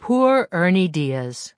Poor 0.00 0.48
Ernie 0.50 0.88
Diaz. 0.88 1.52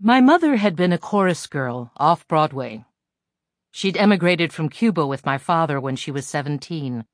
My 0.00 0.20
mother 0.20 0.56
had 0.56 0.74
been 0.74 0.92
a 0.92 0.98
chorus 0.98 1.46
girl 1.46 1.92
off 1.96 2.26
Broadway. 2.26 2.84
She'd 3.70 3.96
emigrated 3.96 4.52
from 4.52 4.68
Cuba 4.68 5.06
with 5.06 5.24
my 5.24 5.38
father 5.38 5.80
when 5.80 5.94
she 5.94 6.10
was 6.10 6.26
17. 6.26 7.04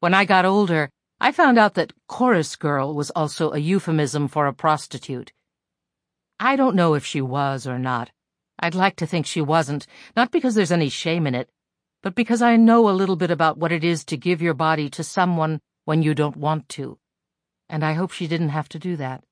When 0.00 0.14
I 0.14 0.24
got 0.24 0.46
older, 0.46 0.88
I 1.20 1.32
found 1.32 1.58
out 1.58 1.74
that 1.74 1.92
chorus 2.08 2.56
girl 2.56 2.94
was 2.94 3.10
also 3.10 3.52
a 3.52 3.58
euphemism 3.58 4.26
for 4.26 4.46
a 4.46 4.54
prostitute. 4.54 5.34
I 6.40 6.56
don't 6.56 6.74
know 6.74 6.94
if 6.94 7.04
she 7.04 7.20
was 7.20 7.66
or 7.66 7.78
not. 7.78 8.10
I'd 8.58 8.74
like 8.74 8.96
to 8.96 9.06
think 9.06 9.26
she 9.26 9.42
wasn't, 9.42 9.86
not 10.16 10.32
because 10.32 10.54
there's 10.54 10.72
any 10.72 10.88
shame 10.88 11.26
in 11.26 11.34
it, 11.34 11.50
but 12.02 12.14
because 12.14 12.40
I 12.40 12.56
know 12.56 12.88
a 12.88 12.98
little 12.98 13.16
bit 13.16 13.30
about 13.30 13.58
what 13.58 13.70
it 13.70 13.84
is 13.84 14.02
to 14.06 14.16
give 14.16 14.40
your 14.40 14.54
body 14.54 14.88
to 14.90 15.04
someone 15.04 15.60
when 15.84 16.02
you 16.02 16.14
don't 16.14 16.38
want 16.38 16.70
to 16.70 16.98
and 17.72 17.82
I 17.82 17.94
hope 17.94 18.12
she 18.12 18.28
didn't 18.28 18.50
have 18.50 18.68
to 18.68 18.78
do 18.78 18.96
that. 18.96 19.24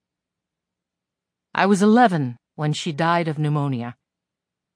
I 1.55 1.67
was 1.67 1.83
11 1.83 2.39
when 2.57 2.73
she 2.73 2.91
died 2.91 3.29
of 3.29 3.39
pneumonia. 3.39 3.97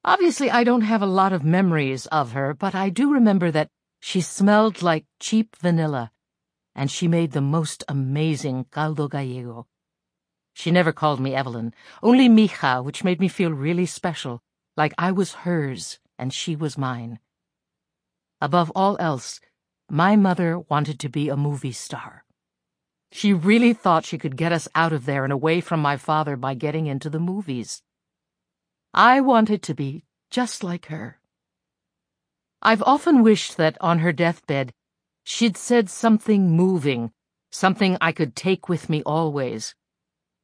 Obviously, 0.05 0.50
I 0.50 0.64
don't 0.64 0.82
have 0.82 1.00
a 1.00 1.06
lot 1.20 1.32
of 1.32 1.42
memories 1.42 2.05
of 2.06 2.32
her, 2.32 2.52
but 2.52 2.74
I 2.74 2.91
do 2.91 3.10
remember 3.10 3.50
that 3.50 3.70
she 4.00 4.20
smelled 4.20 4.82
like 4.82 5.06
cheap 5.19 5.56
vanilla, 5.56 6.12
and 6.74 6.91
she 6.91 7.08
made 7.08 7.32
the 7.32 7.41
most 7.41 7.82
amazing 7.88 8.66
caldo 8.70 9.08
gallego. 9.08 9.66
She 10.52 10.70
never 10.70 10.92
called 10.92 11.20
me 11.20 11.34
Evelyn, 11.34 11.72
only 12.02 12.28
Mija, 12.28 12.84
which 12.84 13.02
made 13.02 13.19
me 13.19 13.28
feel 13.28 13.50
really 13.50 13.86
special, 13.86 14.42
like 14.77 14.92
I 14.98 15.10
was 15.10 15.33
hers 15.46 15.98
and 16.19 16.33
she 16.33 16.55
was 16.55 16.77
mine. 16.78 17.19
Above 18.41 18.70
all 18.77 18.96
else, 19.00 19.41
my 19.88 20.16
mother 20.16 20.58
wanted 20.58 21.00
to 21.00 21.08
be 21.08 21.28
a 21.28 21.36
movie 21.36 21.72
star. 21.72 22.23
She 23.14 23.32
really 23.32 23.73
thought 23.73 24.04
she 24.04 24.18
could 24.18 24.36
get 24.36 24.50
us 24.50 24.66
out 24.74 24.92
of 24.92 25.04
there 25.06 25.22
and 25.22 25.32
away 25.32 25.60
from 25.60 25.78
my 25.78 25.97
father 25.97 26.36
by 26.36 26.55
getting 26.55 26.89
into 26.89 27.08
the 27.08 27.20
movies. 27.20 27.80
I 28.92 29.20
wanted 29.20 29.62
to 29.62 29.72
be 29.75 30.02
just 30.33 30.64
like 30.64 30.86
her. 30.86 31.20
I've 32.61 32.83
often 32.83 33.22
wished 33.22 33.56
that 33.56 33.78
on 33.80 34.00
her 34.00 34.12
deathbed 34.12 34.74
she'd 35.22 35.56
said 35.56 35.89
something 35.89 36.50
moving, 36.50 37.12
something 37.52 37.97
I 38.00 38.11
could 38.11 38.34
take 38.34 38.69
with 38.69 38.91
me 38.91 39.00
always. 39.06 39.77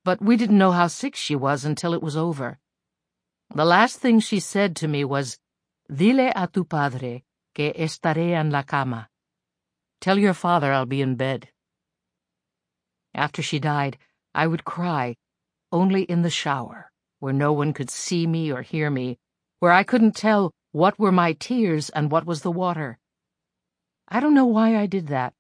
But 0.05 0.23
we 0.23 0.37
didn't 0.37 0.63
know 0.63 0.71
how 0.71 0.87
sick 0.87 1.17
she 1.17 1.35
was 1.35 1.65
until 1.65 1.93
it 1.93 2.05
was 2.05 2.17
over. 2.17 2.61
The 3.53 3.65
last 3.65 3.99
thing 3.99 4.21
she 4.21 4.39
said 4.39 4.77
to 4.77 4.87
me 4.87 5.03
was, 5.05 5.41
Dile 5.93 6.31
a 6.37 6.47
tu 6.47 6.63
padre 6.63 7.25
que 7.53 7.73
estaré 7.73 8.31
en 8.31 8.51
la 8.53 8.63
cama. 8.63 9.09
Tell 10.01 10.21
your 10.21 10.35
father 10.35 10.73
I'll 10.73 10.87
be 10.87 11.03
in 11.03 11.17
bed. 11.17 11.49
After 13.15 13.43
she 13.43 13.59
died, 13.59 13.99
I 14.35 14.47
would 14.47 14.65
cry, 14.65 15.17
only 15.73 16.03
in 16.05 16.23
the 16.23 16.31
shower, 16.31 16.91
where 17.19 17.33
no 17.33 17.53
one 17.53 17.73
could 17.73 17.91
see 17.91 18.27
me 18.27 18.53
or 18.53 18.63
hear 18.63 18.91
me, 18.91 19.19
where 19.59 19.73
I 19.73 19.83
couldn't 19.83 20.17
tell 20.17 20.53
what 20.73 20.99
were 20.99 21.13
my 21.13 21.33
tears 21.33 21.91
and 21.91 22.11
what 22.11 22.25
was 22.25 22.43
the 22.43 22.51
water. 22.51 22.99
I 24.09 24.21
don't 24.21 24.35
know 24.35 24.47
why 24.47 24.77
I 24.77 24.87
did 24.87 25.09
that. 25.09 25.35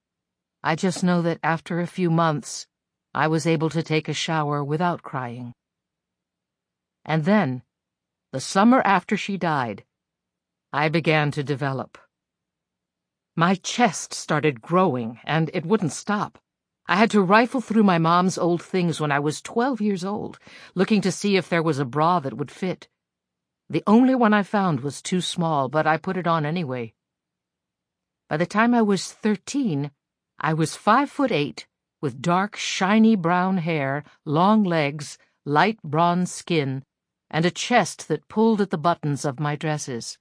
I 0.62 0.76
just 0.76 1.02
know 1.02 1.22
that 1.22 1.40
after 1.42 1.80
a 1.80 1.86
few 1.86 2.10
months, 2.10 2.66
I 3.14 3.28
was 3.28 3.46
able 3.46 3.70
to 3.70 3.82
take 3.82 4.08
a 4.08 4.14
shower 4.14 4.62
without 4.62 5.02
crying. 5.02 5.54
And 7.04 7.24
then, 7.24 7.62
the 8.32 8.40
summer 8.40 8.82
after 8.84 9.16
she 9.16 9.36
died, 9.36 9.84
I 10.72 10.88
began 10.88 11.30
to 11.32 11.42
develop. 11.42 11.98
My 13.34 13.54
chest 13.54 14.12
started 14.12 14.60
growing, 14.60 15.18
and 15.24 15.50
it 15.54 15.64
wouldn't 15.64 15.92
stop. 15.92 16.38
I 16.90 16.96
had 16.96 17.12
to 17.12 17.22
rifle 17.22 17.60
through 17.60 17.84
my 17.84 17.98
mom's 17.98 18.36
old 18.36 18.60
things 18.60 19.00
when 19.00 19.12
I 19.12 19.20
was 19.20 19.40
12 19.40 19.80
years 19.80 20.04
old, 20.04 20.40
looking 20.74 21.00
to 21.02 21.12
see 21.12 21.36
if 21.36 21.48
there 21.48 21.62
was 21.62 21.78
a 21.78 21.84
bra 21.84 22.18
that 22.18 22.36
would 22.36 22.50
fit. 22.50 22.88
The 23.68 23.84
only 23.86 24.16
one 24.16 24.34
I 24.34 24.42
found 24.42 24.80
was 24.80 25.00
too 25.00 25.20
small, 25.20 25.68
but 25.68 25.86
I 25.86 25.98
put 25.98 26.16
it 26.16 26.26
on 26.26 26.44
anyway. 26.44 26.94
By 28.28 28.38
the 28.38 28.44
time 28.44 28.74
I 28.74 28.82
was 28.82 29.12
13, 29.12 29.92
I 30.40 30.52
was 30.52 30.74
five 30.74 31.08
foot 31.08 31.30
eight, 31.30 31.68
with 32.00 32.20
dark, 32.20 32.56
shiny 32.56 33.14
brown 33.14 33.58
hair, 33.58 34.02
long 34.24 34.64
legs, 34.64 35.16
light 35.44 35.80
bronze 35.84 36.32
skin, 36.32 36.82
and 37.30 37.44
a 37.44 37.52
chest 37.52 38.08
that 38.08 38.26
pulled 38.26 38.60
at 38.60 38.70
the 38.70 38.76
buttons 38.76 39.24
of 39.24 39.38
my 39.38 39.54
dresses. 39.54 40.18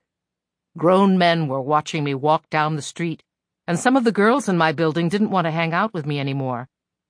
Grown 0.78 1.18
men 1.18 1.48
were 1.48 1.64
watching 1.64 2.04
me 2.04 2.14
walk 2.14 2.48
down 2.52 2.76
the 2.76 2.84
street, 2.84 3.24
and 3.70 3.78
some 3.78 3.96
of 3.96 4.04
the 4.04 4.12
girls 4.12 4.50
in 4.50 4.58
my 4.58 4.72
building 4.72 5.10
didn't 5.10 5.30
want 5.30 5.46
to 5.46 5.52
hang 5.52 5.74
out 5.74 5.94
with 5.94 6.04
me 6.04 6.20
anymore. 6.20 6.68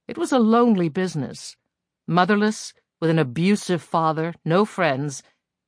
It 0.10 0.18
was 0.18 0.34
a 0.34 0.40
lonely 0.40 0.90
business. 0.90 1.56
Motherless, 2.06 2.74
with 3.00 3.10
an 3.10 3.18
abusive 3.18 3.82
father, 3.82 4.34
no 4.44 4.66
friends, 4.66 5.24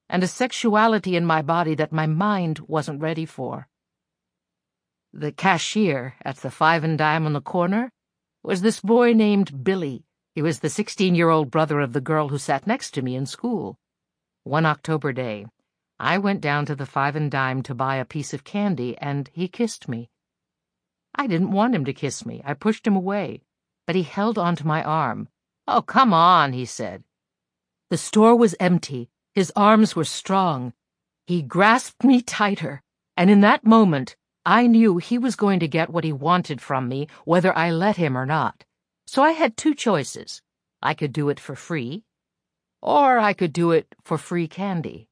and 0.10 0.22
a 0.22 0.28
sexuality 0.28 1.16
in 1.16 1.26
my 1.26 1.42
body 1.42 1.76
that 1.76 1.94
my 1.94 2.08
mind 2.08 2.60
wasn't 2.68 3.00
ready 3.00 3.26
for. 3.26 3.70
The 5.14 5.32
cashier 5.32 6.16
at 6.26 6.36
the 6.40 6.52
five 6.52 6.84
and 6.84 6.98
dime 6.98 7.26
on 7.26 7.32
the 7.32 7.40
corner 7.40 7.94
was 8.44 8.60
this 8.60 8.82
boy 8.82 9.14
named 9.14 9.64
Billy. 9.64 10.04
He 10.36 10.42
was 10.42 10.60
the 10.60 10.68
16-year-old 10.68 11.50
brother 11.50 11.80
of 11.80 11.94
the 11.94 12.02
girl 12.02 12.28
who 12.28 12.38
sat 12.38 12.68
next 12.68 12.92
to 12.96 13.02
me 13.02 13.16
in 13.16 13.26
school. 13.26 13.78
One 14.44 14.66
October 14.66 15.14
day, 15.14 15.46
I 16.02 16.18
went 16.18 16.42
down 16.42 16.66
to 16.66 16.76
the 16.76 16.86
five 16.86 17.16
and 17.16 17.32
dime 17.32 17.64
to 17.64 17.74
buy 17.74 17.96
a 17.96 18.04
piece 18.04 18.34
of 18.34 18.44
candy, 18.44 18.98
and 18.98 19.30
he 19.32 19.48
kissed 19.48 19.88
me. 19.88 20.11
I 21.16 21.28
didn't 21.28 21.52
want 21.52 21.76
him 21.76 21.86
to 21.86 21.94
kiss 21.94 22.26
me. 22.26 22.42
I 22.46 22.54
pushed 22.54 22.88
him 22.88 22.96
away, 22.96 23.42
but 23.86 23.96
he 23.96 24.04
held 24.04 24.38
onto 24.38 24.66
my 24.66 24.84
arm. 24.84 25.28
Oh, 25.68 25.82
come 25.82 26.14
on, 26.14 26.54
he 26.54 26.66
said. 26.66 27.04
The 27.90 27.98
store 27.98 28.36
was 28.36 28.56
empty. 28.60 29.10
His 29.34 29.52
arms 29.56 29.96
were 29.96 30.06
strong. 30.06 30.74
He 31.28 31.42
grasped 31.42 32.04
me 32.04 32.22
tighter, 32.22 32.82
and 33.18 33.30
in 33.30 33.42
that 33.42 33.66
moment, 33.66 34.16
I 34.46 34.68
knew 34.68 34.98
he 34.98 35.18
was 35.18 35.36
going 35.36 35.60
to 35.60 35.68
get 35.68 35.90
what 35.90 36.04
he 36.04 36.14
wanted 36.14 36.62
from 36.62 36.88
me, 36.88 37.08
whether 37.26 37.56
I 37.56 37.72
let 37.72 37.98
him 37.98 38.18
or 38.18 38.26
not. 38.26 38.66
So 39.06 39.22
I 39.22 39.32
had 39.32 39.58
two 39.58 39.76
choices. 39.76 40.42
I 40.82 40.94
could 40.94 41.14
do 41.14 41.30
it 41.30 41.40
for 41.40 41.56
free, 41.56 42.04
or 42.82 43.20
I 43.20 43.34
could 43.34 43.54
do 43.54 43.72
it 43.72 43.94
for 44.04 44.18
free 44.18 44.48
candy. 44.48 45.10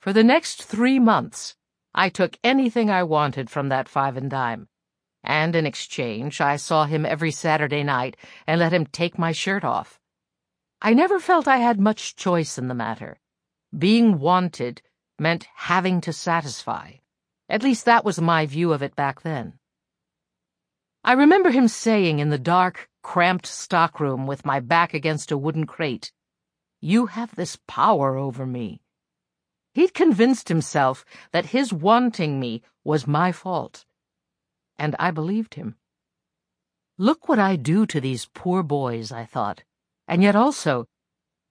For 0.00 0.12
the 0.12 0.24
next 0.24 0.62
three 0.62 0.98
months, 0.98 1.56
I 1.94 2.08
took 2.08 2.38
anything 2.42 2.90
I 2.90 3.02
wanted 3.02 3.50
from 3.50 3.68
that 3.68 3.88
five 3.88 4.16
and 4.16 4.30
dime 4.30 4.68
and 5.24 5.54
in 5.54 5.66
exchange 5.66 6.40
I 6.40 6.56
saw 6.56 6.84
him 6.84 7.06
every 7.06 7.30
Saturday 7.30 7.82
night 7.82 8.16
and 8.46 8.58
let 8.58 8.72
him 8.72 8.86
take 8.86 9.18
my 9.18 9.32
shirt 9.32 9.64
off. 9.64 10.00
I 10.80 10.94
never 10.94 11.20
felt 11.20 11.46
I 11.46 11.58
had 11.58 11.78
much 11.78 12.16
choice 12.16 12.58
in 12.58 12.68
the 12.68 12.74
matter. 12.74 13.20
Being 13.76 14.18
wanted 14.18 14.82
meant 15.18 15.46
having 15.54 16.00
to 16.02 16.12
satisfy. 16.12 16.94
At 17.48 17.62
least 17.62 17.84
that 17.84 18.04
was 18.04 18.20
my 18.20 18.46
view 18.46 18.72
of 18.72 18.82
it 18.82 18.96
back 18.96 19.22
then. 19.22 19.58
I 21.04 21.12
remember 21.12 21.50
him 21.50 21.68
saying 21.68 22.18
in 22.18 22.30
the 22.30 22.38
dark, 22.38 22.88
cramped 23.02 23.46
stockroom 23.46 24.26
with 24.26 24.44
my 24.44 24.60
back 24.60 24.94
against 24.94 25.30
a 25.30 25.38
wooden 25.38 25.66
crate, 25.66 26.12
You 26.80 27.06
have 27.06 27.34
this 27.34 27.58
power 27.66 28.16
over 28.16 28.46
me. 28.46 28.82
He'd 29.74 29.94
convinced 29.94 30.48
himself 30.48 31.04
that 31.32 31.46
his 31.46 31.72
wanting 31.72 32.38
me 32.38 32.62
was 32.84 33.06
my 33.06 33.32
fault 33.32 33.84
and 34.82 34.96
I 34.98 35.12
believed 35.12 35.54
him. 35.54 35.76
Look 36.98 37.28
what 37.28 37.38
I 37.38 37.54
do 37.54 37.86
to 37.86 38.00
these 38.00 38.26
poor 38.34 38.64
boys, 38.64 39.12
I 39.12 39.24
thought, 39.24 39.62
and 40.08 40.24
yet 40.24 40.34
also, 40.34 40.88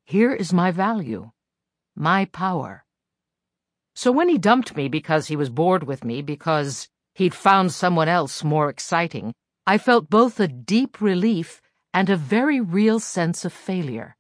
here 0.04 0.34
is 0.34 0.52
my 0.52 0.70
value, 0.72 1.32
my 1.96 2.26
power. 2.26 2.84
So 3.96 4.12
when 4.12 4.28
he 4.28 4.38
dumped 4.38 4.76
me 4.76 4.90
because 4.90 5.28
he 5.28 5.38
was 5.38 5.50
bored 5.50 5.84
with 5.84 6.04
me, 6.04 6.22
because 6.22 6.90
he'd 7.14 7.34
found 7.34 7.72
someone 7.72 8.10
else 8.10 8.44
more 8.44 8.70
exciting, 8.70 9.34
I 9.66 9.78
felt 9.78 10.10
both 10.10 10.38
a 10.40 10.50
deep 10.50 11.00
relief 11.00 11.62
and 11.94 12.10
a 12.10 12.18
very 12.18 12.60
real 12.60 13.00
sense 13.00 13.46
of 13.46 13.54
failure. 13.54 14.18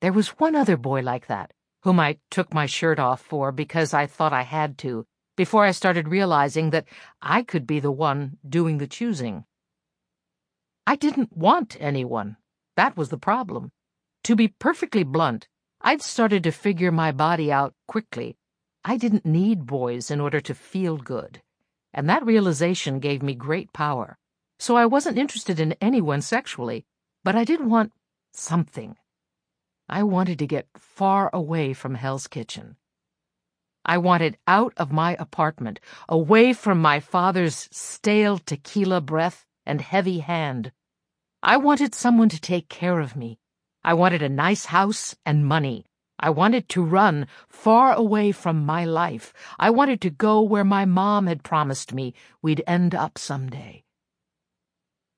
There 0.00 0.12
was 0.12 0.38
one 0.40 0.56
other 0.56 0.78
boy 0.78 1.02
like 1.02 1.26
that, 1.26 1.52
whom 1.82 2.00
I 2.00 2.16
took 2.30 2.54
my 2.54 2.64
shirt 2.64 2.98
off 2.98 3.20
for 3.20 3.52
because 3.52 3.92
I 3.92 4.06
thought 4.06 4.32
I 4.32 4.42
had 4.42 4.78
to, 4.78 5.04
before 5.38 5.64
I 5.64 5.70
started 5.70 6.08
realizing 6.08 6.70
that 6.70 6.88
I 7.22 7.44
could 7.44 7.64
be 7.64 7.78
the 7.78 7.92
one 7.92 8.38
doing 8.46 8.78
the 8.78 8.88
choosing. 8.88 9.44
I 10.84 10.96
didn't 10.96 11.36
want 11.36 11.76
anyone. 11.78 12.38
That 12.76 12.96
was 12.96 13.10
the 13.10 13.18
problem. 13.18 13.70
To 14.24 14.34
be 14.34 14.48
perfectly 14.48 15.04
blunt, 15.04 15.46
I'd 15.80 16.02
started 16.02 16.42
to 16.42 16.50
figure 16.50 16.90
my 16.90 17.12
body 17.12 17.52
out 17.52 17.72
quickly. 17.86 18.36
I 18.84 18.96
didn't 18.96 19.24
need 19.24 19.64
boys 19.64 20.10
in 20.10 20.20
order 20.20 20.40
to 20.40 20.54
feel 20.56 20.96
good. 20.96 21.40
And 21.94 22.08
that 22.08 22.26
realization 22.26 22.98
gave 22.98 23.22
me 23.22 23.34
great 23.34 23.72
power. 23.72 24.18
So 24.58 24.74
I 24.74 24.86
wasn't 24.86 25.18
interested 25.18 25.60
in 25.60 25.76
anyone 25.80 26.20
sexually, 26.20 26.84
but 27.22 27.36
I 27.36 27.44
did 27.44 27.60
want 27.64 27.92
something. 28.32 28.96
I 29.88 30.02
wanted 30.02 30.40
to 30.40 30.48
get 30.48 30.66
far 30.76 31.30
away 31.32 31.74
from 31.74 31.94
Hell's 31.94 32.26
Kitchen. 32.26 32.77
I 33.88 33.96
wanted 33.96 34.36
out 34.46 34.74
of 34.76 34.92
my 34.92 35.16
apartment, 35.18 35.80
away 36.10 36.52
from 36.52 36.78
my 36.78 37.00
father's 37.00 37.70
stale 37.72 38.36
tequila 38.36 39.00
breath 39.00 39.46
and 39.64 39.80
heavy 39.80 40.18
hand. 40.18 40.72
I 41.42 41.56
wanted 41.56 41.94
someone 41.94 42.28
to 42.28 42.38
take 42.38 42.68
care 42.68 43.00
of 43.00 43.16
me. 43.16 43.38
I 43.82 43.94
wanted 43.94 44.20
a 44.20 44.28
nice 44.28 44.66
house 44.66 45.16
and 45.24 45.46
money. 45.46 45.86
I 46.20 46.28
wanted 46.28 46.68
to 46.70 46.84
run 46.84 47.28
far 47.48 47.94
away 47.94 48.30
from 48.30 48.66
my 48.66 48.84
life. 48.84 49.32
I 49.58 49.70
wanted 49.70 50.02
to 50.02 50.10
go 50.10 50.42
where 50.42 50.64
my 50.64 50.84
mom 50.84 51.26
had 51.26 51.42
promised 51.42 51.94
me 51.94 52.12
we'd 52.42 52.62
end 52.66 52.94
up 52.94 53.16
someday. 53.16 53.84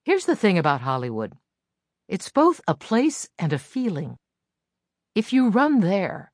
Here's 0.04 0.26
the 0.26 0.36
thing 0.36 0.58
about 0.58 0.82
Hollywood. 0.82 1.32
It's 2.06 2.30
both 2.30 2.60
a 2.68 2.74
place 2.76 3.28
and 3.36 3.52
a 3.52 3.58
feeling. 3.58 4.16
If 5.16 5.32
you 5.32 5.48
run 5.48 5.80
there, 5.80 6.30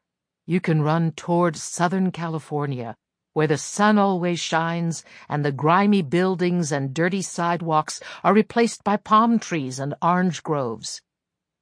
you 0.46 0.60
can 0.60 0.81
run 0.81 1.12
towards 1.12 1.62
Southern 1.62 2.12
California, 2.12 2.96
where 3.32 3.46
the 3.46 3.58
sun 3.58 3.98
always 3.98 4.40
shines 4.40 5.04
and 5.28 5.44
the 5.44 5.52
grimy 5.52 6.00
buildings 6.00 6.72
and 6.72 6.94
dirty 6.94 7.20
sidewalks 7.20 8.00
are 8.25 8.32
replaced 8.32 8.82
by 8.84 8.96
palm 8.96 9.38
trees 9.38 9.78
and 9.78 9.94
orange 10.00 10.43
groves. 10.43 11.02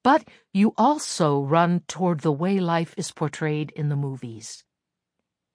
But 0.04 0.28
you 0.52 0.74
also 0.76 1.40
run 1.40 1.80
toward 1.88 2.20
the 2.20 2.30
way 2.30 2.60
life 2.60 2.94
is 2.96 3.10
portrayed 3.10 3.72
in 3.72 3.88
the 3.88 3.96
movies. 3.96 4.62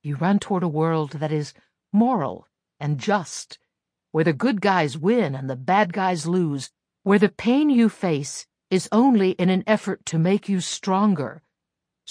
You 0.02 0.16
run 0.16 0.40
toward 0.40 0.64
a 0.64 0.68
world 0.68 1.12
that 1.12 1.32
is 1.32 1.54
moral 1.94 2.48
and 2.80 2.98
just, 2.98 3.60
where 4.12 4.24
the 4.24 4.34
good 4.34 4.60
guys 4.60 4.98
win 4.98 5.36
and 5.36 5.50
the 5.50 5.56
bad 5.56 5.94
guys 5.94 6.26
lose, 6.26 6.72
where 7.04 7.20
the 7.20 7.30
pain 7.30 7.70
you 7.70 7.90
face 7.90 8.48
is 8.72 8.90
only 8.92 9.32
in 9.32 9.50
an 9.50 9.64
effort 9.68 10.06
to 10.08 10.18
make 10.18 10.50
you 10.50 10.62
stronger, 10.62 11.44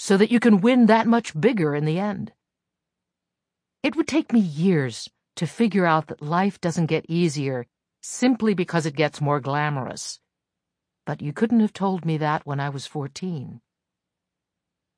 so 0.01 0.15
that 0.15 0.31
you 0.31 0.39
can 0.39 0.61
win 0.61 0.85
that 0.85 1.05
much 1.05 1.37
bigger 1.37 1.75
in 1.75 1.83
the 1.83 1.99
end. 1.99 2.31
It 3.83 3.97
would 3.97 4.07
take 4.07 4.31
me 4.31 4.39
years 4.39 5.09
to 5.35 5.45
figure 5.45 5.85
out 5.85 6.07
that 6.07 6.21
life 6.21 6.61
doesn't 6.61 6.85
get 6.85 7.05
easier 7.09 7.65
simply 8.01 8.53
because 8.53 8.85
it 8.85 8.95
gets 8.95 9.19
more 9.19 9.41
glamorous. 9.41 10.21
But 11.05 11.21
you 11.21 11.33
couldn't 11.33 11.59
have 11.59 11.73
told 11.73 12.05
me 12.05 12.15
that 12.17 12.45
when 12.45 12.61
I 12.61 12.69
was 12.69 12.87
fourteen. 12.87 13.59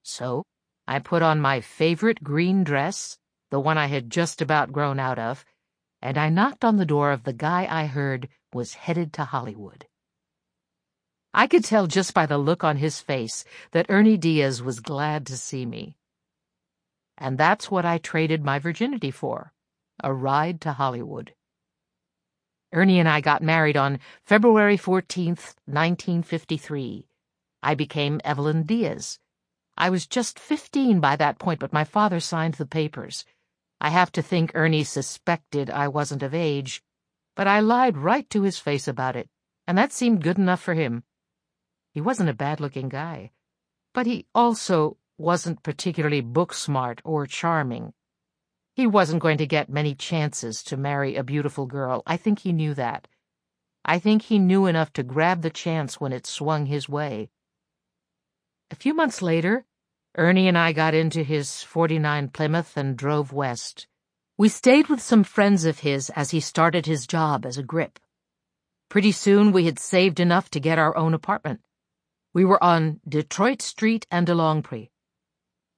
So, 0.03 0.43
I 0.87 0.99
put 0.99 1.23
on 1.23 1.41
my 1.41 1.61
favorite 1.61 2.23
green 2.23 2.63
dress, 2.63 3.17
the 3.49 3.59
one 3.59 3.79
I 3.79 3.87
had 3.87 4.11
just 4.11 4.39
about 4.39 4.71
grown 4.71 4.99
out 4.99 5.17
of, 5.17 5.43
and 6.03 6.15
I 6.15 6.29
knocked 6.29 6.63
on 6.63 6.77
the 6.77 6.85
door 6.85 7.11
of 7.11 7.23
the 7.23 7.33
guy 7.33 7.67
I 7.67 7.87
heard 7.87 8.29
was 8.53 8.75
headed 8.75 9.13
to 9.13 9.25
Hollywood. 9.25 9.87
I 11.33 11.47
could 11.47 11.63
tell 11.63 11.87
just 11.87 12.13
by 12.13 12.25
the 12.25 12.37
look 12.37 12.63
on 12.63 12.77
his 12.77 12.99
face 12.99 13.45
that 13.71 13.85
Ernie 13.89 14.17
Diaz 14.17 14.61
was 14.61 14.81
glad 14.81 15.25
to 15.27 15.37
see 15.37 15.65
me. 15.65 15.95
And 17.17 17.37
that's 17.37 17.71
what 17.71 17.85
I 17.85 17.99
traded 17.99 18.43
my 18.43 18.59
virginity 18.59 19.11
for, 19.11 19.53
a 20.03 20.13
ride 20.13 20.59
to 20.61 20.73
Hollywood. 20.73 21.33
Ernie 22.73 22.99
and 22.99 23.07
I 23.07 23.21
got 23.21 23.41
married 23.41 23.77
on 23.77 23.99
February 24.25 24.77
14th, 24.77 25.55
1953. 25.65 27.07
I 27.63 27.75
became 27.75 28.21
Evelyn 28.23 28.63
Diaz. 28.63 29.19
I 29.77 29.89
was 29.89 30.07
just 30.07 30.39
15 30.39 30.99
by 30.99 31.15
that 31.15 31.39
point, 31.39 31.59
but 31.59 31.71
my 31.71 31.83
father 31.83 32.19
signed 32.19 32.55
the 32.55 32.65
papers. 32.65 33.23
I 33.79 33.89
have 33.89 34.11
to 34.13 34.21
think 34.21 34.51
Ernie 34.53 34.83
suspected 34.83 35.69
I 35.69 35.87
wasn't 35.87 36.23
of 36.23 36.33
age, 36.33 36.83
but 37.35 37.47
I 37.47 37.61
lied 37.61 37.97
right 37.97 38.29
to 38.31 38.41
his 38.41 38.57
face 38.57 38.87
about 38.87 39.15
it, 39.15 39.29
and 39.65 39.77
that 39.77 39.93
seemed 39.93 40.23
good 40.23 40.37
enough 40.37 40.61
for 40.61 40.73
him. 40.73 41.03
He 41.93 42.01
wasn't 42.01 42.29
a 42.29 42.33
bad-looking 42.33 42.89
guy, 42.89 43.31
but 43.93 44.05
he 44.05 44.25
also 44.33 44.97
wasn't 45.17 45.63
particularly 45.63 46.21
book-smart 46.21 47.01
or 47.03 47.25
charming. 47.27 47.93
He 48.73 48.87
wasn't 48.87 49.21
going 49.21 49.37
to 49.37 49.45
get 49.45 49.69
many 49.69 49.93
chances 49.93 50.63
to 50.63 50.77
marry 50.77 51.15
a 51.15 51.23
beautiful 51.23 51.65
girl. 51.65 52.01
I 52.07 52.17
think 52.17 52.39
he 52.39 52.53
knew 52.53 52.73
that. 52.75 53.07
I 53.83 53.99
think 53.99 54.21
he 54.23 54.39
knew 54.39 54.67
enough 54.67 54.93
to 54.93 55.03
grab 55.03 55.41
the 55.41 55.49
chance 55.49 55.99
when 55.99 56.13
it 56.13 56.25
swung 56.25 56.67
his 56.67 56.87
way. 56.87 57.29
A 58.69 58.75
few 58.75 58.93
months 58.93 59.21
later, 59.21 59.65
Ernie 60.17 60.47
and 60.47 60.57
I 60.57 60.71
got 60.71 60.93
into 60.93 61.23
his 61.23 61.61
49 61.63 62.29
Plymouth 62.29 62.77
and 62.77 62.97
drove 62.97 63.33
west. 63.33 63.87
We 64.37 64.47
stayed 64.49 64.87
with 64.87 65.01
some 65.01 65.23
friends 65.23 65.65
of 65.65 65.79
his 65.79 66.09
as 66.11 66.31
he 66.31 66.39
started 66.39 66.85
his 66.85 67.05
job 67.05 67.45
as 67.45 67.57
a 67.57 67.63
grip. 67.63 67.99
Pretty 68.87 69.11
soon 69.11 69.51
we 69.51 69.65
had 69.65 69.79
saved 69.79 70.19
enough 70.19 70.49
to 70.51 70.59
get 70.59 70.79
our 70.79 70.95
own 70.95 71.13
apartment. 71.13 71.61
We 72.33 72.45
were 72.45 72.63
on 72.63 73.01
Detroit 73.07 73.61
Street 73.61 74.07
and 74.09 74.25
DeLongpre. 74.25 74.89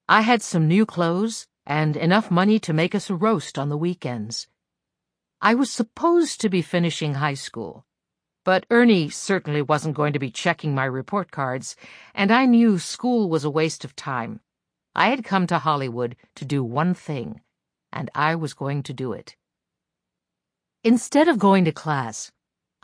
I 0.08 0.22
had 0.22 0.44
some 0.44 0.68
new 0.68 0.86
clothes 0.86 1.48
and 1.66 1.98
enough 1.98 2.30
money 2.30 2.60
to 2.60 2.74
make 2.74 2.94
us 2.94 3.10
a 3.10 3.16
roast 3.16 3.58
on 3.58 3.70
the 3.70 3.78
weekends. 3.78 4.48
I 5.42 5.56
was 5.56 5.72
supposed 5.72 6.40
to 6.42 6.50
be 6.50 6.62
finishing 6.62 7.16
high 7.16 7.34
school, 7.34 7.88
but 8.46 8.68
Ernie 8.70 9.10
certainly 9.10 9.64
wasn't 9.64 9.96
going 9.96 10.14
to 10.14 10.20
be 10.20 10.30
checking 10.30 10.76
my 10.76 10.86
report 10.86 11.32
cards, 11.32 11.76
and 12.14 12.32
I 12.32 12.46
knew 12.46 12.78
school 12.78 13.30
was 13.30 13.44
a 13.44 13.50
waste 13.50 13.84
of 13.84 13.96
time. 13.96 14.40
I 14.94 15.10
had 15.10 15.24
come 15.24 15.48
to 15.48 15.58
Hollywood 15.58 16.16
to 16.36 16.46
do 16.46 16.64
one 16.64 16.94
thing, 16.94 17.42
and 17.92 18.12
I 18.14 18.36
was 18.36 18.54
going 18.54 18.84
to 18.84 18.94
do 18.94 19.12
it. 19.12 19.36
Instead 20.84 21.28
of 21.28 21.40
going 21.40 21.66
to 21.66 21.72
class, 21.72 22.32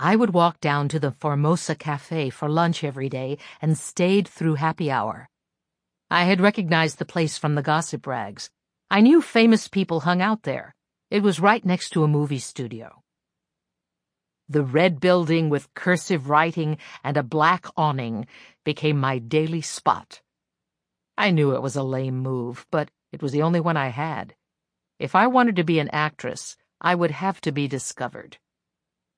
I 0.02 0.16
would 0.16 0.34
walk 0.34 0.62
down 0.62 0.88
to 0.90 1.00
the 1.00 1.12
Formosa 1.12 1.76
Cafe 1.76 2.30
for 2.30 2.48
lunch 2.48 2.86
every 2.86 3.10
day 3.10 3.38
and 3.62 3.78
stayed 3.78 4.30
through 4.30 4.56
happy 4.56 4.90
hour. 4.90 5.28
I 6.10 6.24
had 6.24 6.40
recognized 6.40 7.00
the 7.00 7.06
place 7.06 7.38
from 7.38 7.56
the 7.56 7.62
gossip 7.62 8.08
rags. 8.08 8.50
I 8.90 9.02
knew 9.02 9.22
famous 9.22 9.68
people 9.68 10.00
hung 10.00 10.22
out 10.22 10.44
there. 10.44 10.74
It 11.12 11.22
was 11.22 11.42
right 11.42 11.66
next 11.66 11.90
to 11.90 12.06
a 12.06 12.08
movie 12.08 12.40
studio. 12.40 13.04
The 14.48 14.64
red 14.64 15.02
building 15.02 15.50
with 15.50 15.74
cursive 15.74 16.30
writing 16.30 16.78
and 17.04 17.18
a 17.18 17.22
black 17.22 17.66
awning 17.76 18.26
became 18.64 18.98
my 18.98 19.20
daily 19.20 19.62
spot. 19.62 20.22
I 21.18 21.32
knew 21.32 21.54
it 21.54 21.62
was 21.62 21.76
a 21.76 21.84
lame 21.84 22.20
move, 22.20 22.66
but 22.72 22.90
it 23.12 23.22
was 23.22 23.34
the 23.34 23.42
only 23.42 23.60
one 23.60 23.76
I 23.76 23.90
had. 23.90 24.34
If 24.98 25.14
I 25.14 25.28
wanted 25.28 25.58
to 25.58 25.66
be 25.66 25.80
an 25.80 25.90
actress, 25.90 26.56
I 26.80 26.96
would 26.96 27.12
have 27.12 27.42
to 27.42 27.52
be 27.52 27.68
discovered 27.68 28.38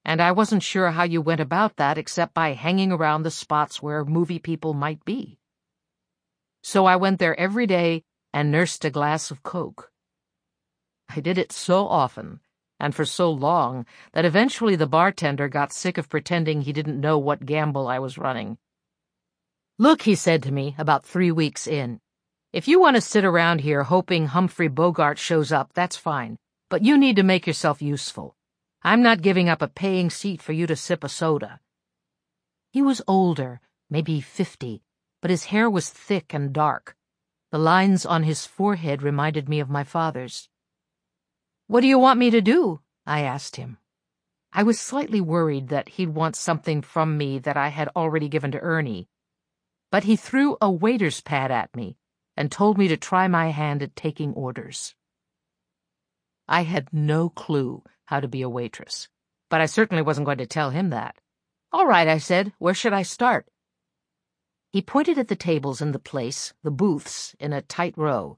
and 0.04 0.22
I 0.22 0.32
wasn't 0.32 0.64
sure 0.64 0.92
how 0.92 1.04
you 1.04 1.22
went 1.22 1.42
about 1.42 1.78
that 1.78 1.98
except 1.98 2.34
by 2.34 2.54
hanging 2.54 2.92
around 2.92 3.24
the 3.24 3.32
spots 3.32 3.82
where 3.82 4.04
movie 4.04 4.40
people 4.40 4.74
might 4.74 5.04
be. 5.06 5.38
So 6.64 6.86
I 6.86 6.96
went 6.96 7.20
there 7.20 7.40
every 7.40 7.68
day 7.68 8.04
and 8.34 8.52
nursed 8.52 8.86
a 8.86 8.90
glass 8.90 9.32
of 9.32 9.44
Coke. 9.44 9.92
I 11.10 11.20
did 11.20 11.38
it 11.38 11.52
so 11.52 11.88
often 11.88 12.40
and 12.80 12.96
for 12.96 13.06
so 13.06 13.30
long 13.30 13.86
that 14.14 14.26
eventually 14.26 14.76
the 14.76 14.88
bartender 14.88 15.48
got 15.48 15.72
sick 15.72 15.98
of 15.98 16.10
pretending 16.10 16.62
he 16.62 16.74
didn't 16.74 17.00
know 17.00 17.18
what 17.20 17.46
gamble 17.46 17.88
I 17.88 18.00
was 18.00 18.18
running. 18.18 18.58
Look, 19.78 20.02
he 20.02 20.16
said 20.16 20.42
to 20.44 20.52
me 20.52 20.76
about 20.78 21.06
three 21.06 21.32
weeks 21.32 21.68
in, 21.68 22.00
if 22.54 22.68
you 22.68 22.80
want 22.80 22.96
to 22.98 23.02
sit 23.02 23.24
around 23.24 23.62
here 23.62 23.84
hoping 23.84 24.28
Humphrey 24.28 24.68
Bogart 24.68 25.20
shows 25.20 25.52
up, 25.52 25.72
that's 25.74 25.96
fine, 25.96 26.38
but 26.70 26.84
you 26.84 26.98
need 26.98 27.16
to 27.16 27.24
make 27.24 27.48
yourself 27.48 27.82
useful. 27.82 28.36
I'm 28.84 29.04
not 29.04 29.22
giving 29.22 29.48
up 29.48 29.62
a 29.62 29.68
paying 29.68 30.10
seat 30.10 30.42
for 30.42 30.54
you 30.54 30.66
to 30.66 30.76
sip 30.76 31.04
a 31.04 31.10
soda. 31.10 31.60
He 32.72 32.82
was 32.82 33.02
older, 33.08 33.62
maybe 33.90 34.22
fifty, 34.22 34.82
but 35.22 35.30
his 35.30 35.46
hair 35.46 35.70
was 35.70 35.90
thick 35.90 36.34
and 36.34 36.52
dark. 36.52 36.96
The 37.52 37.60
lines 37.60 38.06
on 38.06 38.24
his 38.24 38.48
forehead 38.48 39.04
reminded 39.04 39.48
me 39.48 39.60
of 39.60 39.70
my 39.70 39.84
father's. 39.84 40.50
What 41.68 41.82
do 41.82 41.88
you 41.88 42.00
want 42.00 42.18
me 42.18 42.32
to 42.32 42.42
do? 42.42 42.82
I 43.06 43.22
asked 43.22 43.58
him. 43.58 43.78
I 44.52 44.64
was 44.64 44.80
slightly 44.80 45.22
worried 45.22 45.68
that 45.70 45.90
he'd 45.90 46.10
want 46.10 46.36
something 46.36 46.82
from 46.82 47.18
me 47.18 47.40
that 47.40 47.58
I 47.58 47.68
had 47.70 47.90
already 47.96 48.30
given 48.30 48.52
to 48.52 48.60
Ernie. 48.60 49.08
But 49.92 50.06
he 50.06 50.16
threw 50.16 50.58
a 50.60 50.72
waiter's 50.72 51.22
pad 51.22 51.52
at 51.52 51.76
me 51.76 51.98
and 52.36 52.52
told 52.52 52.78
me 52.78 52.88
to 52.88 52.98
try 52.98 53.28
my 53.28 53.50
hand 53.50 53.84
at 53.84 53.96
taking 53.96 54.34
orders. 54.34 54.96
I 56.48 56.64
had 56.64 56.92
no 56.92 57.30
clue 57.30 57.84
how 58.12 58.20
to 58.20 58.28
be 58.28 58.42
a 58.42 58.50
waitress, 58.50 59.08
but 59.50 59.62
I 59.62 59.66
certainly 59.66 60.04
wasn't 60.04 60.26
going 60.26 60.40
to 60.40 60.46
tell 60.46 60.70
him 60.70 60.90
that. 60.90 61.16
All 61.72 61.88
right, 61.88 62.10
I 62.10 62.18
said, 62.18 62.52
where 62.60 62.74
should 62.74 62.92
I 62.92 63.04
start? 63.04 63.48
He 64.74 64.82
pointed 64.82 65.18
at 65.18 65.30
the 65.30 65.36
tables 65.38 65.82
in 65.82 65.94
the 65.94 66.00
place, 66.00 66.54
the 66.62 66.72
booths, 66.72 67.36
in 67.40 67.54
a 67.54 67.62
tight 67.62 67.98
row. 67.98 68.38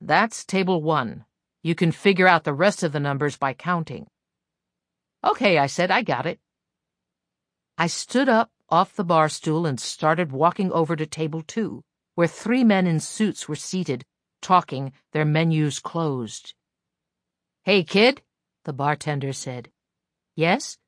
That's 0.00 0.44
table 0.44 0.82
one. 0.82 1.24
You 1.64 1.74
can 1.74 1.90
figure 1.90 2.28
out 2.28 2.44
the 2.44 2.54
rest 2.54 2.84
of 2.84 2.92
the 2.92 3.00
numbers 3.00 3.36
by 3.36 3.54
counting. 3.54 4.06
Okay, 5.24 5.58
I 5.58 5.66
said, 5.66 5.90
I 5.90 6.02
got 6.02 6.24
it. 6.24 6.38
I 7.76 7.88
stood 7.88 8.28
up 8.28 8.52
off 8.68 8.94
the 8.94 9.04
bar 9.04 9.28
stool 9.28 9.66
and 9.66 9.80
started 9.80 10.30
walking 10.30 10.70
over 10.70 10.94
to 10.94 11.06
table 11.06 11.42
two, 11.42 11.82
where 12.14 12.28
three 12.28 12.62
men 12.62 12.86
in 12.86 13.00
suits 13.00 13.48
were 13.48 13.56
seated, 13.56 14.04
talking, 14.40 14.92
their 15.12 15.24
menus 15.24 15.80
closed. 15.80 16.54
Hey, 17.64 17.82
kid, 17.82 18.22
the 18.64 18.72
bartender 18.72 19.32
said. 19.32 19.70
Yes? 20.36 20.78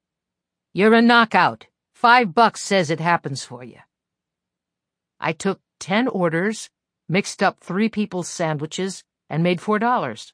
You're 0.72 0.94
a 0.94 1.02
knockout. 1.02 1.66
Five 1.94 2.34
bucks 2.34 2.60
says 2.60 2.90
it 2.90 3.00
happens 3.00 3.44
for 3.44 3.62
you. 3.62 3.78
I 5.20 5.32
took 5.32 5.60
ten 5.78 6.08
orders, 6.08 6.70
mixed 7.08 7.42
up 7.42 7.60
three 7.60 7.88
people's 7.88 8.28
sandwiches, 8.28 9.04
and 9.30 9.42
made 9.42 9.60
four 9.60 9.78
dollars. 9.78 10.32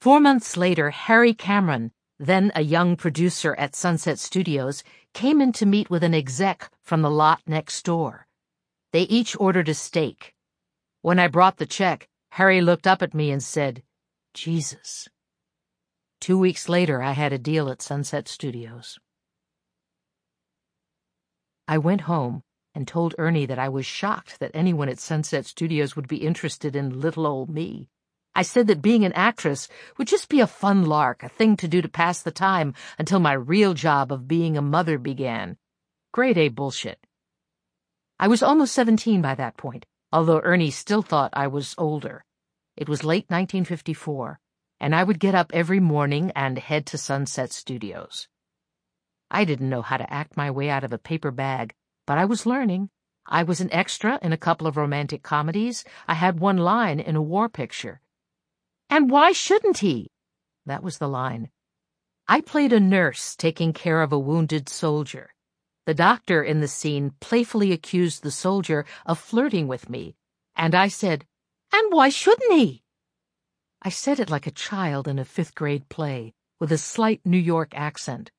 Four 0.00 0.20
months 0.20 0.56
later, 0.56 0.90
Harry 0.90 1.34
Cameron, 1.34 1.92
then 2.18 2.50
a 2.54 2.62
young 2.62 2.96
producer 2.96 3.54
at 3.56 3.76
Sunset 3.76 4.18
Studios, 4.18 4.82
came 5.12 5.40
in 5.40 5.52
to 5.52 5.66
meet 5.66 5.90
with 5.90 6.02
an 6.02 6.14
exec 6.14 6.70
from 6.82 7.02
the 7.02 7.10
lot 7.10 7.42
next 7.46 7.84
door. 7.84 8.26
They 8.92 9.02
each 9.02 9.38
ordered 9.38 9.68
a 9.68 9.74
steak. 9.74 10.34
When 11.02 11.18
I 11.18 11.28
brought 11.28 11.58
the 11.58 11.66
check, 11.66 12.08
Harry 12.30 12.60
looked 12.60 12.86
up 12.86 13.02
at 13.02 13.14
me 13.14 13.30
and 13.30 13.42
said, 13.42 13.82
Jesus. 14.34 15.08
Two 16.20 16.38
weeks 16.38 16.68
later, 16.68 17.02
I 17.02 17.12
had 17.12 17.32
a 17.32 17.38
deal 17.38 17.70
at 17.70 17.80
Sunset 17.80 18.28
Studios. 18.28 18.98
I 21.66 21.78
went 21.78 22.02
home 22.02 22.42
and 22.74 22.86
told 22.86 23.14
Ernie 23.16 23.46
that 23.46 23.58
I 23.58 23.70
was 23.70 23.86
shocked 23.86 24.38
that 24.38 24.50
anyone 24.52 24.90
at 24.90 24.98
Sunset 24.98 25.46
Studios 25.46 25.96
would 25.96 26.08
be 26.08 26.18
interested 26.18 26.76
in 26.76 27.00
little 27.00 27.26
old 27.26 27.48
me. 27.48 27.88
I 28.34 28.42
said 28.42 28.66
that 28.66 28.82
being 28.82 29.04
an 29.06 29.14
actress 29.14 29.66
would 29.96 30.08
just 30.08 30.28
be 30.28 30.40
a 30.40 30.46
fun 30.46 30.84
lark, 30.84 31.22
a 31.22 31.28
thing 31.30 31.56
to 31.56 31.66
do 31.66 31.80
to 31.80 31.88
pass 31.88 32.22
the 32.22 32.30
time 32.30 32.74
until 32.98 33.18
my 33.18 33.32
real 33.32 33.72
job 33.72 34.12
of 34.12 34.28
being 34.28 34.58
a 34.58 34.62
mother 34.62 34.98
began. 34.98 35.56
Grade 36.12 36.36
A 36.36 36.48
bullshit. 36.48 36.98
I 38.18 38.28
was 38.28 38.42
almost 38.42 38.74
17 38.74 39.22
by 39.22 39.34
that 39.36 39.56
point, 39.56 39.86
although 40.12 40.40
Ernie 40.44 40.70
still 40.70 41.02
thought 41.02 41.30
I 41.32 41.46
was 41.46 41.74
older. 41.78 42.24
It 42.76 42.90
was 42.90 43.04
late 43.04 43.24
1954, 43.28 44.38
and 44.80 44.94
I 44.94 45.04
would 45.04 45.20
get 45.20 45.34
up 45.34 45.50
every 45.52 45.78
morning 45.78 46.32
and 46.34 46.58
head 46.58 46.86
to 46.86 46.98
Sunset 46.98 47.52
Studios. 47.52 48.28
I 49.30 49.44
didn't 49.44 49.68
know 49.68 49.82
how 49.82 49.98
to 49.98 50.12
act 50.12 50.36
my 50.36 50.50
way 50.50 50.70
out 50.70 50.82
of 50.82 50.92
a 50.92 50.98
paper 50.98 51.30
bag, 51.30 51.74
but 52.06 52.18
I 52.18 52.24
was 52.24 52.46
learning. 52.46 52.88
I 53.26 53.42
was 53.42 53.60
an 53.60 53.72
extra 53.72 54.18
in 54.22 54.32
a 54.32 54.38
couple 54.38 54.66
of 54.66 54.76
romantic 54.76 55.22
comedies. 55.22 55.84
I 56.08 56.14
had 56.14 56.40
one 56.40 56.56
line 56.56 56.98
in 56.98 57.14
a 57.14 57.22
war 57.22 57.48
picture. 57.48 58.00
And 58.88 59.10
why 59.10 59.32
shouldn't 59.32 59.78
he? 59.78 60.10
That 60.66 60.82
was 60.82 60.98
the 60.98 61.08
line. 61.08 61.50
I 62.26 62.40
played 62.40 62.72
a 62.72 62.80
nurse 62.80 63.36
taking 63.36 63.72
care 63.72 64.02
of 64.02 64.12
a 64.12 64.18
wounded 64.18 64.68
soldier. 64.68 65.34
The 65.86 65.94
doctor 65.94 66.42
in 66.42 66.60
the 66.60 66.68
scene 66.68 67.12
playfully 67.20 67.72
accused 67.72 68.22
the 68.22 68.30
soldier 68.30 68.84
of 69.04 69.18
flirting 69.18 69.68
with 69.68 69.90
me, 69.90 70.16
and 70.56 70.74
I 70.74 70.88
said, 70.88 71.26
And 71.72 71.92
why 71.92 72.08
shouldn't 72.08 72.52
he? 72.52 72.82
I 73.82 73.88
said 73.88 74.20
it 74.20 74.28
like 74.28 74.46
a 74.46 74.50
child 74.50 75.08
in 75.08 75.18
a 75.18 75.24
fifth 75.24 75.54
grade 75.54 75.88
play, 75.88 76.34
with 76.58 76.70
a 76.70 76.76
slight 76.76 77.22
New 77.24 77.38
York 77.38 77.72
accent. 77.74 78.30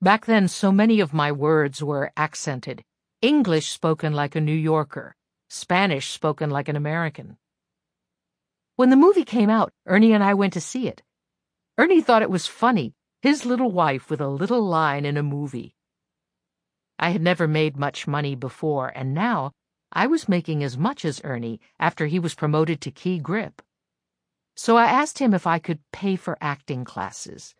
Back 0.00 0.26
then, 0.26 0.46
so 0.46 0.70
many 0.70 1.00
of 1.00 1.12
my 1.12 1.32
words 1.32 1.82
were 1.82 2.12
accented. 2.16 2.84
English 3.20 3.68
spoken 3.68 4.12
like 4.12 4.36
a 4.36 4.40
New 4.40 4.54
Yorker, 4.54 5.16
Spanish 5.48 6.10
spoken 6.10 6.50
like 6.50 6.68
an 6.68 6.76
American. 6.76 7.36
When 8.76 8.90
the 8.90 8.96
movie 8.96 9.24
came 9.24 9.50
out, 9.50 9.72
Ernie 9.86 10.12
and 10.12 10.22
I 10.22 10.34
went 10.34 10.52
to 10.52 10.60
see 10.60 10.86
it. 10.86 11.02
Ernie 11.78 12.00
thought 12.00 12.22
it 12.22 12.30
was 12.30 12.46
funny, 12.46 12.94
his 13.22 13.44
little 13.44 13.72
wife 13.72 14.08
with 14.08 14.20
a 14.20 14.28
little 14.28 14.62
line 14.62 15.04
in 15.04 15.16
a 15.16 15.22
movie. 15.22 15.74
I 16.96 17.10
had 17.10 17.22
never 17.22 17.48
made 17.48 17.76
much 17.76 18.06
money 18.06 18.36
before, 18.36 18.92
and 18.94 19.12
now 19.14 19.50
I 19.90 20.06
was 20.06 20.28
making 20.28 20.62
as 20.62 20.78
much 20.78 21.04
as 21.04 21.20
Ernie 21.24 21.58
after 21.80 22.06
he 22.06 22.20
was 22.20 22.36
promoted 22.36 22.80
to 22.82 22.92
key 22.92 23.18
grip. 23.18 23.62
So 24.56 24.76
I 24.76 24.86
asked 24.86 25.18
him 25.18 25.34
if 25.34 25.46
I 25.46 25.58
could 25.58 25.80
pay 25.92 26.16
for 26.16 26.38
acting 26.40 26.84
classes. 26.84 27.54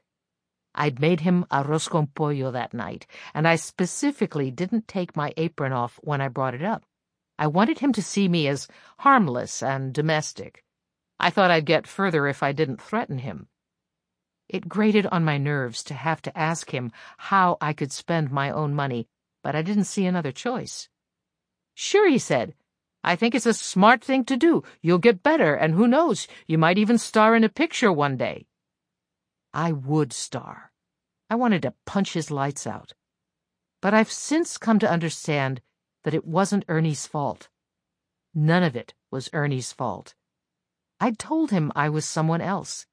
I'd 0.75 1.01
made 1.01 1.21
him 1.21 1.45
arroz 1.51 1.89
con 1.89 2.09
pollo 2.09 2.51
that 2.51 2.75
night, 2.75 3.07
and 3.35 3.47
I 3.47 3.57
specifically 3.57 4.51
didn't 4.51 4.89
take 4.89 5.17
my 5.17 5.33
apron 5.37 5.73
off 5.73 5.99
when 6.03 6.21
I 6.21 6.29
brought 6.29 6.55
it 6.55 6.63
up. 6.63 6.85
I 7.39 7.47
wanted 7.47 7.79
him 7.81 7.93
to 7.93 8.03
see 8.03 8.29
me 8.29 8.49
as 8.49 8.69
harmless 9.01 9.63
and 9.63 9.93
domestic. 9.93 10.65
I 11.21 11.31
thought 11.31 11.51
I'd 11.51 11.67
get 11.67 11.87
further 11.87 12.27
if 12.27 12.43
I 12.43 12.53
didn't 12.53 12.81
threaten 12.81 13.19
him. 13.19 13.49
It 14.49 14.69
grated 14.69 15.07
on 15.07 15.25
my 15.25 15.39
nerves 15.39 15.83
to 15.85 15.95
have 15.95 16.23
to 16.23 16.39
ask 16.39 16.73
him 16.73 16.93
how 17.19 17.59
I 17.61 17.73
could 17.73 17.93
spend 17.93 18.31
my 18.31 18.51
own 18.51 18.75
money, 18.75 19.09
but 19.43 19.57
I 19.57 19.63
didn't 19.63 19.85
see 19.85 20.07
another 20.07 20.33
choice. 20.33 20.89
Sure, 21.75 22.09
he 22.09 22.19
said. 22.19 22.55
I 23.07 23.15
think 23.15 23.37
it's 23.37 23.47
a 23.47 23.55
smart 23.55 24.03
thing 24.03 24.25
to 24.25 24.37
do. 24.37 24.65
You'll 24.83 24.99
get 24.99 25.23
better, 25.23 25.55
and 25.55 25.75
who 25.75 25.87
knows, 25.87 26.27
you 26.49 26.59
might 26.59 26.77
even 26.77 26.99
star 26.99 27.37
in 27.37 27.45
a 27.45 27.49
picture 27.49 27.93
one 27.93 28.17
day. 28.17 28.47
I 29.55 29.71
would 29.71 30.13
star. 30.13 30.73
I 31.31 31.37
wanted 31.37 31.63
to 31.63 31.75
punch 31.87 32.15
his 32.15 32.33
lights 32.33 32.67
out. 32.67 32.95
But 33.81 33.95
I've 33.95 34.11
since 34.11 34.59
come 34.59 34.81
to 34.81 34.91
understand 34.91 35.63
that 36.03 36.15
it 36.15 36.27
wasn't 36.27 36.65
Ernie's 36.67 37.07
fault. 37.07 37.49
None 38.35 38.65
of 38.65 38.75
it 38.75 38.93
was 39.13 39.31
Ernie's 39.33 39.73
fault. 39.73 40.17
I'd 40.99 41.17
told 41.17 41.53
him 41.53 41.71
I 41.77 41.89
was 41.89 42.05
someone 42.05 42.41
else, 42.41 42.87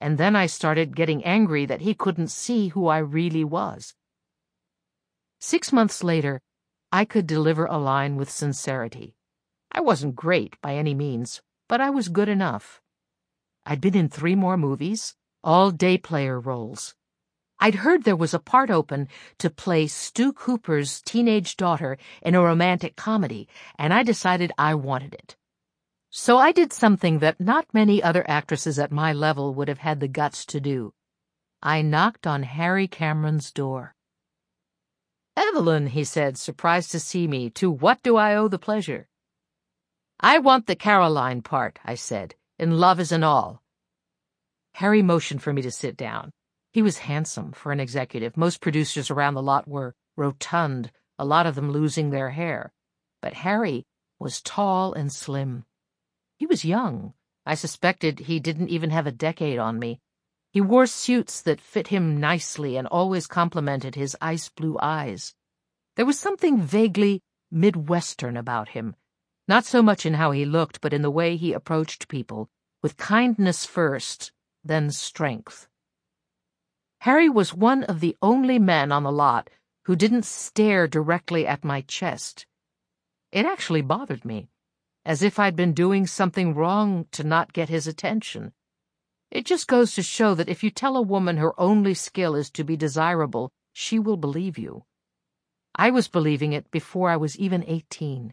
and 0.00 0.16
then 0.16 0.36
I 0.36 0.46
started 0.46 0.94
getting 0.94 1.24
angry 1.24 1.66
that 1.66 1.80
he 1.80 1.92
couldn't 1.92 2.28
see 2.28 2.68
who 2.68 2.86
I 2.86 2.98
really 2.98 3.42
was. 3.42 3.94
Six 5.40 5.72
months 5.72 6.04
later, 6.04 6.40
I 6.92 7.04
could 7.04 7.26
deliver 7.26 7.66
a 7.66 7.78
line 7.78 8.14
with 8.14 8.30
sincerity. 8.30 9.15
I 9.72 9.80
wasn't 9.80 10.16
great 10.16 10.60
by 10.60 10.74
any 10.74 10.94
means, 10.94 11.42
but 11.68 11.80
I 11.80 11.90
was 11.90 12.08
good 12.08 12.28
enough. 12.28 12.80
I'd 13.64 13.80
been 13.80 13.96
in 13.96 14.08
three 14.08 14.34
more 14.34 14.56
movies, 14.56 15.16
all 15.42 15.70
day 15.70 15.98
player 15.98 16.40
roles. 16.40 16.94
I'd 17.58 17.76
heard 17.76 18.04
there 18.04 18.16
was 18.16 18.34
a 18.34 18.38
part 18.38 18.70
open 18.70 19.08
to 19.38 19.48
play 19.48 19.86
Stu 19.86 20.32
Cooper's 20.32 21.00
teenage 21.00 21.56
daughter 21.56 21.96
in 22.22 22.34
a 22.34 22.42
romantic 22.42 22.96
comedy, 22.96 23.48
and 23.78 23.94
I 23.94 24.02
decided 24.02 24.52
I 24.58 24.74
wanted 24.74 25.14
it. 25.14 25.36
So 26.10 26.38
I 26.38 26.52
did 26.52 26.72
something 26.72 27.18
that 27.20 27.40
not 27.40 27.72
many 27.72 28.02
other 28.02 28.28
actresses 28.28 28.78
at 28.78 28.92
my 28.92 29.12
level 29.12 29.54
would 29.54 29.68
have 29.68 29.78
had 29.78 30.00
the 30.00 30.08
guts 30.08 30.44
to 30.46 30.60
do. 30.60 30.92
I 31.62 31.82
knocked 31.82 32.26
on 32.26 32.42
Harry 32.42 32.86
Cameron's 32.86 33.50
door. 33.50 33.94
Evelyn, 35.36 35.88
he 35.88 36.04
said, 36.04 36.38
surprised 36.38 36.90
to 36.92 37.00
see 37.00 37.26
me, 37.26 37.50
to 37.50 37.70
what 37.70 38.02
do 38.02 38.16
I 38.16 38.34
owe 38.36 38.48
the 38.48 38.58
pleasure? 38.58 39.08
I 40.20 40.38
want 40.38 40.66
the 40.66 40.76
Caroline 40.76 41.42
part, 41.42 41.78
I 41.84 41.94
said, 41.94 42.34
in 42.58 42.78
Love 42.78 43.00
Isn't 43.00 43.22
All. 43.22 43.62
Harry 44.74 45.02
motioned 45.02 45.42
for 45.42 45.52
me 45.52 45.60
to 45.62 45.70
sit 45.70 45.96
down. 45.96 46.30
He 46.72 46.80
was 46.80 46.98
handsome 46.98 47.52
for 47.52 47.70
an 47.70 47.80
executive. 47.80 48.36
Most 48.36 48.60
producers 48.60 49.10
around 49.10 49.34
the 49.34 49.42
lot 49.42 49.68
were 49.68 49.94
rotund, 50.16 50.90
a 51.18 51.24
lot 51.24 51.46
of 51.46 51.54
them 51.54 51.70
losing 51.70 52.10
their 52.10 52.30
hair. 52.30 52.72
But 53.20 53.34
Harry 53.34 53.84
was 54.18 54.40
tall 54.40 54.94
and 54.94 55.12
slim. 55.12 55.64
He 56.38 56.46
was 56.46 56.64
young. 56.64 57.12
I 57.44 57.54
suspected 57.54 58.20
he 58.20 58.40
didn't 58.40 58.70
even 58.70 58.90
have 58.90 59.06
a 59.06 59.12
decade 59.12 59.58
on 59.58 59.78
me. 59.78 60.00
He 60.50 60.60
wore 60.60 60.86
suits 60.86 61.42
that 61.42 61.60
fit 61.60 61.88
him 61.88 62.18
nicely 62.18 62.76
and 62.76 62.86
always 62.86 63.26
complimented 63.26 63.94
his 63.94 64.16
ice 64.20 64.48
blue 64.48 64.78
eyes. 64.80 65.34
There 65.96 66.06
was 66.06 66.18
something 66.18 66.60
vaguely 66.60 67.22
Midwestern 67.50 68.36
about 68.36 68.70
him, 68.70 68.96
not 69.48 69.64
so 69.64 69.82
much 69.82 70.04
in 70.04 70.14
how 70.14 70.30
he 70.30 70.44
looked, 70.44 70.80
but 70.80 70.92
in 70.92 71.02
the 71.02 71.10
way 71.10 71.36
he 71.36 71.52
approached 71.52 72.08
people, 72.08 72.48
with 72.82 72.96
kindness 72.96 73.64
first, 73.64 74.32
then 74.64 74.90
strength. 74.90 75.68
Harry 77.00 77.28
was 77.28 77.54
one 77.54 77.84
of 77.84 78.00
the 78.00 78.16
only 78.20 78.58
men 78.58 78.90
on 78.90 79.04
the 79.04 79.12
lot 79.12 79.48
who 79.84 79.94
didn't 79.94 80.24
stare 80.24 80.88
directly 80.88 81.46
at 81.46 81.64
my 81.64 81.80
chest. 81.82 82.46
It 83.30 83.46
actually 83.46 83.82
bothered 83.82 84.24
me 84.24 84.48
as 85.06 85.22
if 85.22 85.38
I'd 85.38 85.54
been 85.54 85.72
doing 85.72 86.04
something 86.08 86.52
wrong 86.52 87.06
to 87.12 87.22
not 87.22 87.52
get 87.52 87.68
his 87.68 87.86
attention. 87.86 88.52
It 89.30 89.46
just 89.46 89.68
goes 89.68 89.94
to 89.94 90.02
show 90.02 90.34
that 90.34 90.48
if 90.48 90.64
you 90.64 90.70
tell 90.70 90.96
a 90.96 91.02
woman 91.02 91.36
her 91.36 91.58
only 91.60 91.94
skill 91.94 92.34
is 92.34 92.50
to 92.50 92.64
be 92.64 92.76
desirable, 92.76 93.52
she 93.72 94.00
will 94.00 94.16
believe 94.16 94.58
you. 94.58 94.84
I 95.76 95.90
was 95.90 96.08
believing 96.08 96.52
it 96.52 96.72
before 96.72 97.08
I 97.08 97.16
was 97.16 97.38
even 97.38 97.62
eighteen. 97.68 98.32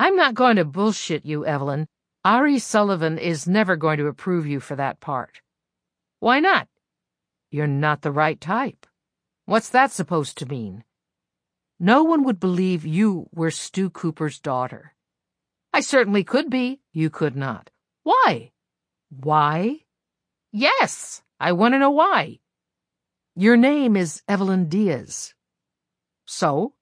I'm 0.00 0.16
not 0.16 0.32
going 0.32 0.56
to 0.56 0.64
bullshit 0.64 1.26
you, 1.26 1.44
Evelyn. 1.44 1.86
Ari 2.24 2.58
Sullivan 2.58 3.18
is 3.18 3.46
never 3.46 3.76
going 3.76 3.98
to 3.98 4.06
approve 4.06 4.46
you 4.46 4.58
for 4.58 4.74
that 4.76 4.98
part. 4.98 5.42
Why 6.20 6.40
not? 6.40 6.68
You're 7.50 7.66
not 7.66 8.00
the 8.00 8.10
right 8.10 8.40
type. 8.40 8.86
What's 9.44 9.68
that 9.68 9.92
supposed 9.92 10.38
to 10.38 10.46
mean? 10.46 10.84
No 11.78 12.02
one 12.02 12.24
would 12.24 12.40
believe 12.40 12.86
you 12.86 13.28
were 13.34 13.50
Stu 13.50 13.90
Cooper's 13.90 14.38
daughter. 14.40 14.94
I 15.70 15.80
certainly 15.82 16.24
could 16.24 16.48
be. 16.48 16.80
You 16.94 17.10
could 17.10 17.36
not. 17.36 17.68
Why? 18.02 18.52
Why? 19.10 19.80
Yes, 20.50 21.20
I 21.38 21.52
want 21.52 21.74
to 21.74 21.78
know 21.78 21.90
why. 21.90 22.38
Your 23.36 23.58
name 23.58 23.98
is 23.98 24.22
Evelyn 24.26 24.70
Diaz. 24.70 25.34
So? 26.24 26.72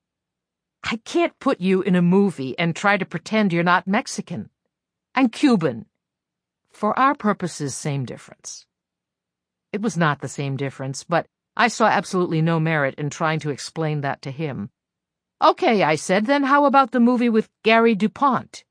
I 0.85 0.97
can't 1.05 1.39
put 1.39 1.61
you 1.61 1.83
in 1.83 1.97
a 1.97 2.03
movie 2.03 2.59
and 2.59 2.75
try 2.75 2.97
to 2.97 3.05
pretend 3.05 3.53
you're 3.53 3.63
not 3.63 3.87
Mexican. 3.87 4.51
I'm 5.15 5.29
Cuban. 5.29 5.87
For 6.71 6.99
our 6.99 7.15
purposes, 7.15 7.75
same 7.75 8.05
difference. 8.05 8.67
It 9.73 9.83
was 9.83 9.97
not 9.97 10.21
the 10.21 10.29
same 10.29 10.57
difference, 10.57 11.05
but 11.05 11.27
I 11.57 11.69
saw 11.69 11.87
absolutely 11.87 12.41
no 12.41 12.61
merit 12.61 12.95
in 12.97 13.11
trying 13.11 13.41
to 13.41 13.51
explain 13.51 14.01
that 14.03 14.23
to 14.23 14.31
him. 14.31 14.71
Okay, 15.43 15.83
I 15.83 15.97
said, 15.97 16.27
then 16.27 16.45
how 16.45 16.65
about 16.65 16.93
the 16.93 17.01
movie 17.01 17.29
with 17.29 17.51
Gary 17.65 17.95
DuPont? 17.95 18.65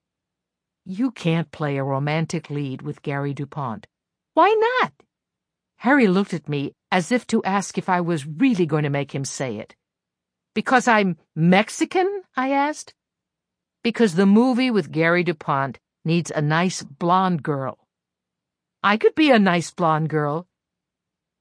You 0.86 1.12
can't 1.12 1.52
play 1.52 1.78
a 1.78 1.84
romantic 1.84 2.50
lead 2.50 2.82
with 2.82 3.02
Gary 3.02 3.34
DuPont. 3.34 3.88
Why 4.34 4.56
not? 4.82 4.94
Harry 5.78 6.08
looked 6.08 6.34
at 6.34 6.50
me 6.50 6.74
as 6.92 7.12
if 7.12 7.28
to 7.28 7.44
ask 7.44 7.78
if 7.78 7.90
I 7.90 8.02
was 8.02 8.26
really 8.26 8.66
going 8.66 8.84
to 8.84 8.90
make 8.90 9.14
him 9.14 9.26
say 9.26 9.58
it. 9.58 9.76
Because 10.58 10.88
I'm 10.88 11.18
Mexican? 11.36 12.24
I 12.36 12.50
asked. 12.50 12.96
Because 13.84 14.16
the 14.16 14.26
movie 14.26 14.72
with 14.72 14.92
Gary 14.92 15.24
DuPont 15.24 15.78
needs 16.04 16.32
a 16.32 16.42
nice 16.42 16.82
blonde 16.82 17.44
girl. 17.44 17.78
I 18.82 18.98
could 18.98 19.14
be 19.14 19.30
a 19.30 19.38
nice 19.38 19.70
blonde 19.70 20.10
girl. 20.10 20.48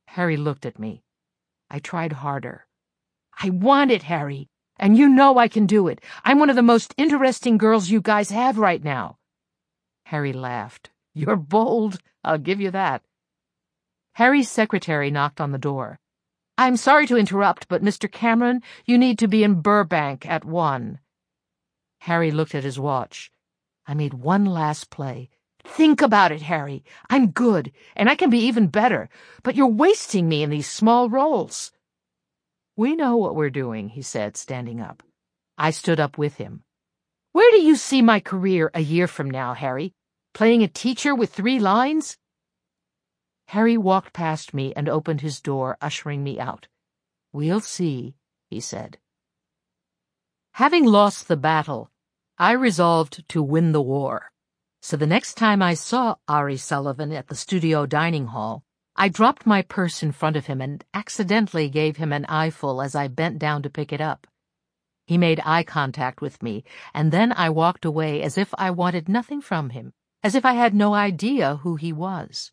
Harry 0.08 0.36
looked 0.36 0.66
at 0.66 0.78
me. 0.78 1.02
I 1.70 1.78
tried 1.78 2.12
harder. 2.12 2.66
I 3.42 3.48
want 3.48 3.90
it, 3.90 4.02
Harry, 4.02 4.50
and 4.78 4.98
you 4.98 5.08
know 5.08 5.38
I 5.38 5.48
can 5.48 5.64
do 5.64 5.88
it. 5.88 6.02
I'm 6.22 6.38
one 6.38 6.50
of 6.50 6.56
the 6.56 6.70
most 6.74 6.92
interesting 6.98 7.56
girls 7.56 7.88
you 7.88 8.02
guys 8.02 8.28
have 8.28 8.58
right 8.58 8.84
now. 8.84 9.16
Harry 10.04 10.34
laughed. 10.34 10.90
You're 11.14 11.36
bold, 11.36 12.00
I'll 12.22 12.36
give 12.36 12.60
you 12.60 12.70
that. 12.72 13.00
Harry's 14.12 14.50
secretary 14.50 15.10
knocked 15.10 15.40
on 15.40 15.52
the 15.52 15.66
door. 15.72 16.00
I'm 16.58 16.76
sorry 16.76 17.06
to 17.08 17.18
interrupt, 17.18 17.68
but 17.68 17.82
Mr. 17.82 18.10
Cameron, 18.10 18.62
you 18.86 18.96
need 18.96 19.18
to 19.18 19.28
be 19.28 19.44
in 19.44 19.60
Burbank 19.60 20.26
at 20.26 20.44
one. 20.44 21.00
Harry 22.00 22.30
looked 22.30 22.54
at 22.54 22.64
his 22.64 22.78
watch. 22.78 23.30
I 23.86 23.94
made 23.94 24.14
one 24.14 24.46
last 24.46 24.88
play. 24.88 25.28
Think 25.64 26.00
about 26.00 26.32
it, 26.32 26.42
Harry. 26.42 26.82
I'm 27.10 27.30
good, 27.30 27.72
and 27.94 28.08
I 28.08 28.14
can 28.14 28.30
be 28.30 28.38
even 28.38 28.68
better, 28.68 29.08
but 29.42 29.54
you're 29.54 29.66
wasting 29.66 30.28
me 30.28 30.42
in 30.42 30.50
these 30.50 30.68
small 30.68 31.10
roles. 31.10 31.72
We 32.76 32.96
know 32.96 33.16
what 33.16 33.34
we're 33.34 33.50
doing, 33.50 33.90
he 33.90 34.02
said, 34.02 34.36
standing 34.36 34.80
up. 34.80 35.02
I 35.58 35.70
stood 35.70 36.00
up 36.00 36.16
with 36.16 36.36
him. 36.36 36.62
Where 37.32 37.50
do 37.50 37.60
you 37.60 37.76
see 37.76 38.00
my 38.00 38.20
career 38.20 38.70
a 38.72 38.80
year 38.80 39.06
from 39.06 39.30
now, 39.30 39.52
Harry? 39.54 39.92
Playing 40.32 40.62
a 40.62 40.68
teacher 40.68 41.14
with 41.14 41.32
three 41.32 41.58
lines? 41.58 42.16
Harry 43.48 43.76
walked 43.76 44.12
past 44.12 44.52
me 44.52 44.72
and 44.74 44.88
opened 44.88 45.20
his 45.20 45.40
door, 45.40 45.76
ushering 45.80 46.24
me 46.24 46.40
out. 46.40 46.68
We'll 47.32 47.60
see, 47.60 48.16
he 48.50 48.60
said. 48.60 48.98
Having 50.52 50.86
lost 50.86 51.28
the 51.28 51.36
battle, 51.36 51.90
I 52.38 52.52
resolved 52.52 53.28
to 53.28 53.42
win 53.42 53.72
the 53.72 53.82
war. 53.82 54.32
So 54.82 54.96
the 54.96 55.06
next 55.06 55.34
time 55.34 55.62
I 55.62 55.74
saw 55.74 56.16
Ari 56.28 56.56
Sullivan 56.56 57.12
at 57.12 57.28
the 57.28 57.34
studio 57.34 57.86
dining 57.86 58.26
hall, 58.26 58.64
I 58.96 59.08
dropped 59.08 59.46
my 59.46 59.62
purse 59.62 60.02
in 60.02 60.12
front 60.12 60.36
of 60.36 60.46
him 60.46 60.60
and 60.60 60.84
accidentally 60.94 61.68
gave 61.68 61.98
him 61.98 62.12
an 62.12 62.24
eyeful 62.26 62.80
as 62.80 62.94
I 62.94 63.08
bent 63.08 63.38
down 63.38 63.62
to 63.62 63.70
pick 63.70 63.92
it 63.92 64.00
up. 64.00 64.26
He 65.06 65.18
made 65.18 65.40
eye 65.44 65.62
contact 65.62 66.20
with 66.20 66.42
me, 66.42 66.64
and 66.94 67.12
then 67.12 67.32
I 67.32 67.50
walked 67.50 67.84
away 67.84 68.22
as 68.22 68.38
if 68.38 68.54
I 68.58 68.70
wanted 68.70 69.08
nothing 69.08 69.40
from 69.40 69.70
him, 69.70 69.92
as 70.22 70.34
if 70.34 70.44
I 70.44 70.54
had 70.54 70.74
no 70.74 70.94
idea 70.94 71.56
who 71.56 71.76
he 71.76 71.92
was. 71.92 72.52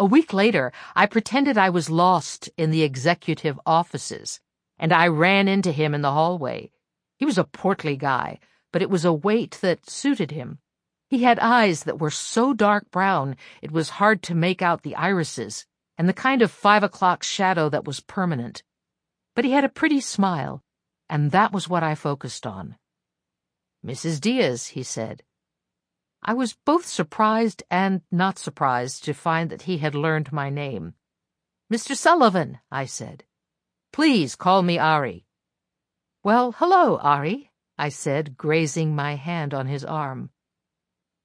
A 0.00 0.06
week 0.06 0.32
later, 0.32 0.72
I 0.96 1.04
pretended 1.04 1.58
I 1.58 1.68
was 1.68 1.90
lost 1.90 2.48
in 2.56 2.70
the 2.70 2.82
executive 2.82 3.60
offices, 3.66 4.40
and 4.78 4.94
I 4.94 5.08
ran 5.08 5.46
into 5.46 5.72
him 5.72 5.94
in 5.94 6.00
the 6.00 6.12
hallway. 6.12 6.70
He 7.18 7.26
was 7.26 7.36
a 7.36 7.44
portly 7.44 7.98
guy, 7.98 8.38
but 8.72 8.80
it 8.80 8.88
was 8.88 9.04
a 9.04 9.12
weight 9.12 9.58
that 9.60 9.90
suited 9.90 10.30
him. 10.30 10.58
He 11.10 11.24
had 11.24 11.38
eyes 11.38 11.84
that 11.84 11.98
were 11.98 12.10
so 12.10 12.54
dark 12.54 12.90
brown 12.90 13.36
it 13.60 13.72
was 13.72 14.00
hard 14.00 14.22
to 14.22 14.34
make 14.34 14.62
out 14.62 14.84
the 14.84 14.96
irises, 14.96 15.66
and 15.98 16.08
the 16.08 16.14
kind 16.14 16.40
of 16.40 16.50
five 16.50 16.82
o'clock 16.82 17.22
shadow 17.22 17.68
that 17.68 17.84
was 17.84 18.00
permanent. 18.00 18.62
But 19.36 19.44
he 19.44 19.50
had 19.50 19.64
a 19.64 19.68
pretty 19.68 20.00
smile, 20.00 20.62
and 21.10 21.30
that 21.32 21.52
was 21.52 21.68
what 21.68 21.82
I 21.82 21.94
focused 21.94 22.46
on. 22.46 22.76
Mrs. 23.84 24.18
Diaz, 24.18 24.68
he 24.68 24.82
said. 24.82 25.24
I 26.22 26.34
was 26.34 26.56
both 26.66 26.86
surprised 26.86 27.62
and 27.70 28.02
not 28.10 28.38
surprised 28.38 29.04
to 29.04 29.14
find 29.14 29.50
that 29.50 29.62
he 29.62 29.78
had 29.78 29.94
learned 29.94 30.32
my 30.32 30.50
name. 30.50 30.94
Mr. 31.72 31.96
Sullivan, 31.96 32.58
I 32.70 32.86
said. 32.86 33.24
Please 33.92 34.36
call 34.36 34.62
me 34.62 34.78
Ari. 34.78 35.26
Well, 36.22 36.52
hello, 36.52 36.98
Ari, 36.98 37.50
I 37.78 37.88
said, 37.88 38.36
grazing 38.36 38.94
my 38.94 39.16
hand 39.16 39.54
on 39.54 39.66
his 39.66 39.84
arm. 39.84 40.30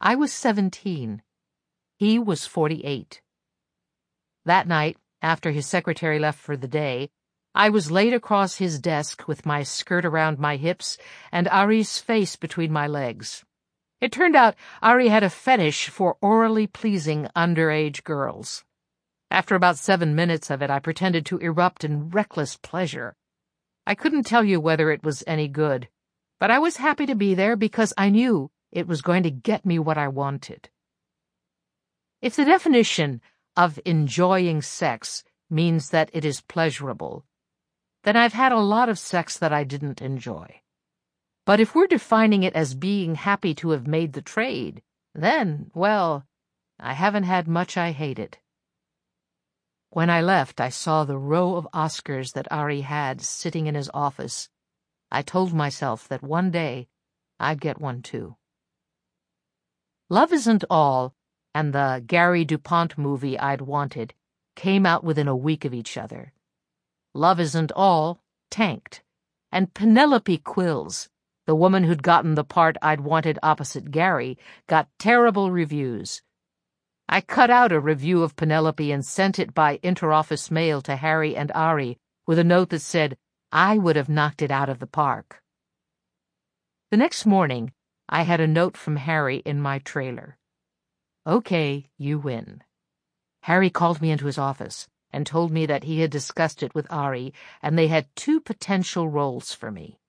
I 0.02 0.16
was 0.16 0.34
seventeen. 0.34 1.22
He 1.98 2.20
was 2.20 2.46
forty-eight. 2.46 3.22
That 4.46 4.68
night, 4.68 4.98
after 5.22 5.52
his 5.52 5.66
secretary 5.66 6.20
left 6.20 6.40
for 6.40 6.58
the 6.58 6.68
day, 6.68 7.10
I 7.54 7.70
was 7.70 7.90
laid 7.90 8.14
across 8.14 8.58
his 8.58 8.80
desk 8.80 9.30
with 9.30 9.46
my 9.46 9.64
skirt 9.64 10.04
around 10.04 10.40
my 10.40 10.58
hips 10.58 10.98
and 11.32 11.48
Ari's 11.48 12.00
face 12.00 12.36
between 12.36 12.72
my 12.72 12.86
legs. 12.86 13.45
It 14.02 14.12
turned 14.12 14.36
out 14.36 14.56
Ari 14.82 15.08
had 15.08 15.24
a 15.24 15.30
fetish 15.30 15.90
for 15.90 16.18
orally 16.22 16.68
pleasing 16.68 17.28
underage 17.36 18.04
girls. 18.04 18.64
After 19.32 19.56
about 19.56 19.78
seven 19.78 20.16
minutes 20.16 20.50
of 20.50 20.62
it, 20.62 20.70
I 20.70 20.80
pretended 20.80 21.26
to 21.28 21.38
erupt 21.38 21.84
in 21.84 22.10
reckless 22.10 22.58
pleasure. 22.58 23.16
I 23.88 23.96
couldn't 23.96 24.24
tell 24.24 24.44
you 24.44 24.60
whether 24.60 24.92
it 24.92 25.04
was 25.04 25.24
any 25.26 25.48
good, 25.48 25.90
but 26.40 26.52
I 26.52 26.60
was 26.60 26.78
happy 26.78 27.06
to 27.06 27.16
be 27.16 27.34
there 27.34 27.56
because 27.56 27.94
I 27.98 28.10
knew 28.10 28.52
it 28.72 28.88
was 28.88 29.02
going 29.02 29.24
to 29.24 29.32
get 29.32 29.66
me 29.66 29.80
what 29.80 29.98
I 29.98 30.08
wanted. 30.08 30.70
If 32.22 32.36
the 32.36 32.46
definition 32.46 33.22
of 33.56 33.80
enjoying 33.86 34.62
sex 34.62 35.24
means 35.50 35.90
that 35.90 36.10
it 36.14 36.26
is 36.26 36.42
pleasurable, 36.42 37.26
then 38.04 38.16
I've 38.16 38.34
had 38.34 38.52
a 38.52 38.60
lot 38.60 38.90
of 38.90 39.00
sex 39.00 39.38
that 39.38 39.54
I 39.54 39.64
didn't 39.64 40.02
enjoy. 40.02 40.62
But 41.46 41.60
if 41.60 41.76
we're 41.76 41.88
defining 41.88 42.42
it 42.42 42.56
as 42.56 42.74
being 42.74 43.16
happy 43.16 43.54
to 43.56 43.70
have 43.70 43.86
made 43.86 44.14
the 44.14 44.22
trade, 44.22 44.82
then, 45.14 45.70
well, 45.76 46.26
I 46.80 46.94
haven't 46.94 47.24
had 47.24 47.48
much 47.48 47.78
I 47.78 47.92
hated. 47.92 48.40
When 49.92 50.10
I 50.10 50.22
left, 50.22 50.60
I 50.60 50.70
saw 50.70 51.06
the 51.06 51.18
row 51.18 51.56
of 51.56 51.68
Oscars 51.74 52.34
that 52.34 52.52
Ari 52.52 52.82
had 52.82 53.22
sitting 53.22 53.68
in 53.68 53.76
his 53.76 53.90
office. 53.94 54.50
I 55.12 55.22
told 55.22 55.54
myself 55.54 56.08
that 56.08 56.24
one 56.24 56.52
day 56.52 56.88
I'd 57.40 57.62
get 57.62 57.80
one 57.80 58.02
too. 58.02 58.36
Love 60.10 60.34
Isn't 60.34 60.66
All 60.70 61.14
and 61.54 61.74
the 61.74 62.04
Gary 62.06 62.44
DuPont 62.44 62.98
movie 62.98 63.40
I'd 63.40 63.62
wanted 63.62 64.14
came 64.56 64.86
out 64.86 65.04
within 65.04 65.28
a 65.28 65.36
week 65.36 65.64
of 65.64 65.74
each 65.74 65.96
other. 65.96 66.34
Love 67.14 67.40
Isn't 67.40 67.72
All 67.72 68.20
tanked, 68.52 69.04
and 69.52 69.74
Penelope 69.74 70.40
Quills 70.40 71.08
the 71.46 71.56
woman 71.56 71.84
who'd 71.84 72.04
gotten 72.04 72.36
the 72.36 72.44
part 72.44 72.78
I'd 72.82 73.02
wanted 73.02 73.40
opposite 73.44 73.92
Gary, 73.92 74.38
got 74.68 74.90
terrible 74.98 75.52
reviews. 75.52 76.22
I 77.08 77.22
cut 77.22 77.52
out 77.52 77.72
a 77.72 77.80
review 77.80 78.24
of 78.24 78.36
Penelope 78.36 78.92
and 78.92 79.06
sent 79.06 79.38
it 79.38 79.54
by 79.54 79.78
interoffice 79.78 80.50
mail 80.50 80.82
to 80.82 80.96
Harry 80.96 81.36
and 81.36 81.52
Ari 81.54 81.98
with 82.26 82.40
a 82.40 82.44
note 82.44 82.70
that 82.70 82.80
said, 82.80 83.18
I 83.52 83.78
would 83.78 83.96
have 83.96 84.10
knocked 84.10 84.42
it 84.42 84.50
out 84.50 84.70
of 84.70 84.80
the 84.80 84.88
park. 84.88 85.44
The 86.90 86.98
next 86.98 87.26
morning, 87.26 87.74
I 88.10 88.24
had 88.24 88.40
a 88.40 88.48
note 88.48 88.76
from 88.76 88.96
Harry 88.96 89.38
in 89.38 89.62
my 89.62 89.80
trailer. 89.80 90.38
Okay, 91.28 91.86
you 91.98 92.20
win. 92.20 92.64
Harry 93.44 93.70
called 93.70 94.02
me 94.02 94.10
into 94.10 94.26
his 94.26 94.40
office 94.40 94.88
and 95.12 95.26
told 95.26 95.52
me 95.52 95.66
that 95.68 95.84
he 95.84 96.02
had 96.02 96.10
discussed 96.10 96.64
it 96.64 96.74
with 96.74 96.92
Ari 96.92 97.34
and 97.62 97.78
they 97.78 97.88
had 97.88 98.08
two 98.16 98.42
potential 98.42 99.08
roles 99.08 99.54
for 99.54 99.72
me. 99.72 100.00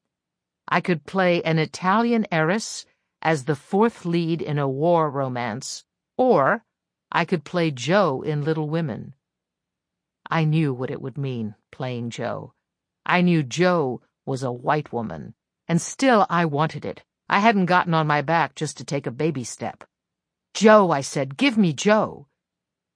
I 0.68 0.80
could 0.80 1.06
play 1.06 1.42
an 1.42 1.58
Italian 1.58 2.26
heiress 2.32 2.86
as 3.22 3.44
the 3.44 3.56
fourth 3.56 4.04
lead 4.04 4.42
in 4.42 4.58
a 4.58 4.68
war 4.68 5.10
romance, 5.10 5.84
or 6.16 6.64
I 7.10 7.24
could 7.24 7.44
play 7.44 7.70
Jo 7.70 8.22
in 8.22 8.44
Little 8.44 8.68
Women. 8.68 9.14
I 10.28 10.44
knew 10.44 10.74
what 10.74 10.90
it 10.90 11.00
would 11.00 11.16
mean, 11.16 11.54
playing 11.70 12.10
Jo. 12.10 12.52
I 13.04 13.20
knew 13.20 13.42
Jo 13.42 14.02
was 14.24 14.42
a 14.42 14.50
white 14.50 14.92
woman, 14.92 15.34
and 15.68 15.80
still 15.80 16.26
I 16.28 16.44
wanted 16.44 16.84
it. 16.84 17.04
I 17.28 17.38
hadn't 17.38 17.66
gotten 17.66 17.94
on 17.94 18.06
my 18.06 18.22
back 18.22 18.54
just 18.54 18.76
to 18.78 18.84
take 18.84 19.06
a 19.06 19.12
baby 19.12 19.44
step. 19.44 19.84
Jo, 20.54 20.90
I 20.90 21.00
said, 21.00 21.36
give 21.36 21.56
me 21.56 21.72
Jo. 21.72 22.26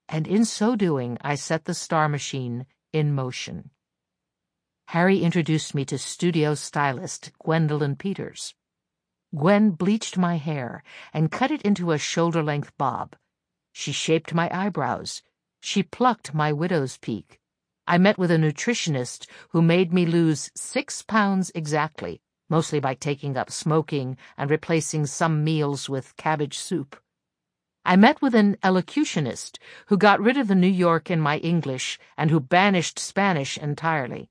And 0.09 0.27
in 0.27 0.45
so 0.45 0.75
doing, 0.75 1.19
I 1.21 1.37
set 1.37 1.67
the 1.67 1.75
star 1.75 2.09
machine 2.09 2.67
in 2.93 3.15
motion. 3.15 3.71
Harry 4.91 5.21
introduced 5.21 5.73
me 5.73 5.85
to 5.85 5.97
studio 5.97 6.53
stylist 6.53 7.31
Gwendolyn 7.39 7.95
Peters. 7.95 8.57
Gwen 9.33 9.71
bleached 9.71 10.19
my 10.19 10.35
hair 10.35 10.83
and 11.15 11.31
cut 11.31 11.53
it 11.53 11.63
into 11.63 11.93
a 11.93 11.97
shoulder-length 11.99 12.77
bob. 12.77 13.15
She 13.73 13.93
shaped 13.93 14.35
my 14.35 14.51
eyebrows. 14.53 15.23
She 15.61 15.85
plucked 15.85 16.35
my 16.35 16.53
widow's 16.53 16.99
peak. 16.99 17.39
I 17.87 17.99
met 17.99 18.19
with 18.19 18.33
a 18.33 18.37
nutritionist 18.37 19.29
who 19.51 19.63
made 19.63 19.93
me 19.93 20.07
lose 20.07 20.51
six 20.57 21.03
pounds 21.03 21.53
exactly, 21.55 22.21
mostly 22.49 22.81
by 22.81 22.95
taking 22.95 23.37
up 23.37 23.53
smoking 23.53 24.17
and 24.37 24.51
replacing 24.51 25.07
some 25.07 25.45
meals 25.45 25.89
with 25.89 26.17
cabbage 26.17 26.59
soup. 26.59 27.01
I 27.85 27.95
met 27.95 28.21
with 28.21 28.35
an 28.35 28.57
elocutionist 28.65 29.61
who 29.87 29.97
got 29.97 30.19
rid 30.19 30.37
of 30.37 30.49
the 30.49 30.57
New 30.57 30.67
York 30.67 31.13
in 31.13 31.21
my 31.21 31.39
English 31.39 31.97
and 32.19 32.33
who 32.33 32.41
banished 32.41 32.99
Spanish 32.99 33.57
entirely. 33.57 34.30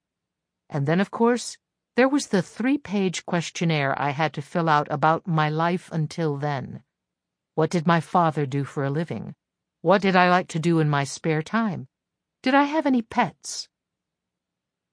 And 0.69 0.85
then, 0.85 0.99
of 0.99 1.11
course, 1.11 1.57
there 1.95 2.07
was 2.07 2.27
the 2.27 2.41
three-page 2.41 3.25
questionnaire 3.25 3.99
I 3.99 4.11
had 4.11 4.33
to 4.33 4.41
fill 4.41 4.69
out 4.69 4.87
about 4.89 5.27
my 5.27 5.49
life 5.49 5.89
until 5.91 6.37
then. 6.37 6.83
What 7.55 7.71
did 7.71 7.87
my 7.87 7.99
father 7.99 8.45
do 8.45 8.63
for 8.63 8.83
a 8.83 8.89
living? 8.89 9.35
What 9.81 10.01
did 10.01 10.15
I 10.15 10.29
like 10.29 10.47
to 10.49 10.59
do 10.59 10.79
in 10.79 10.89
my 10.89 11.03
spare 11.03 11.41
time? 11.41 11.87
Did 12.41 12.53
I 12.53 12.63
have 12.63 12.85
any 12.85 13.01
pets? 13.01 13.67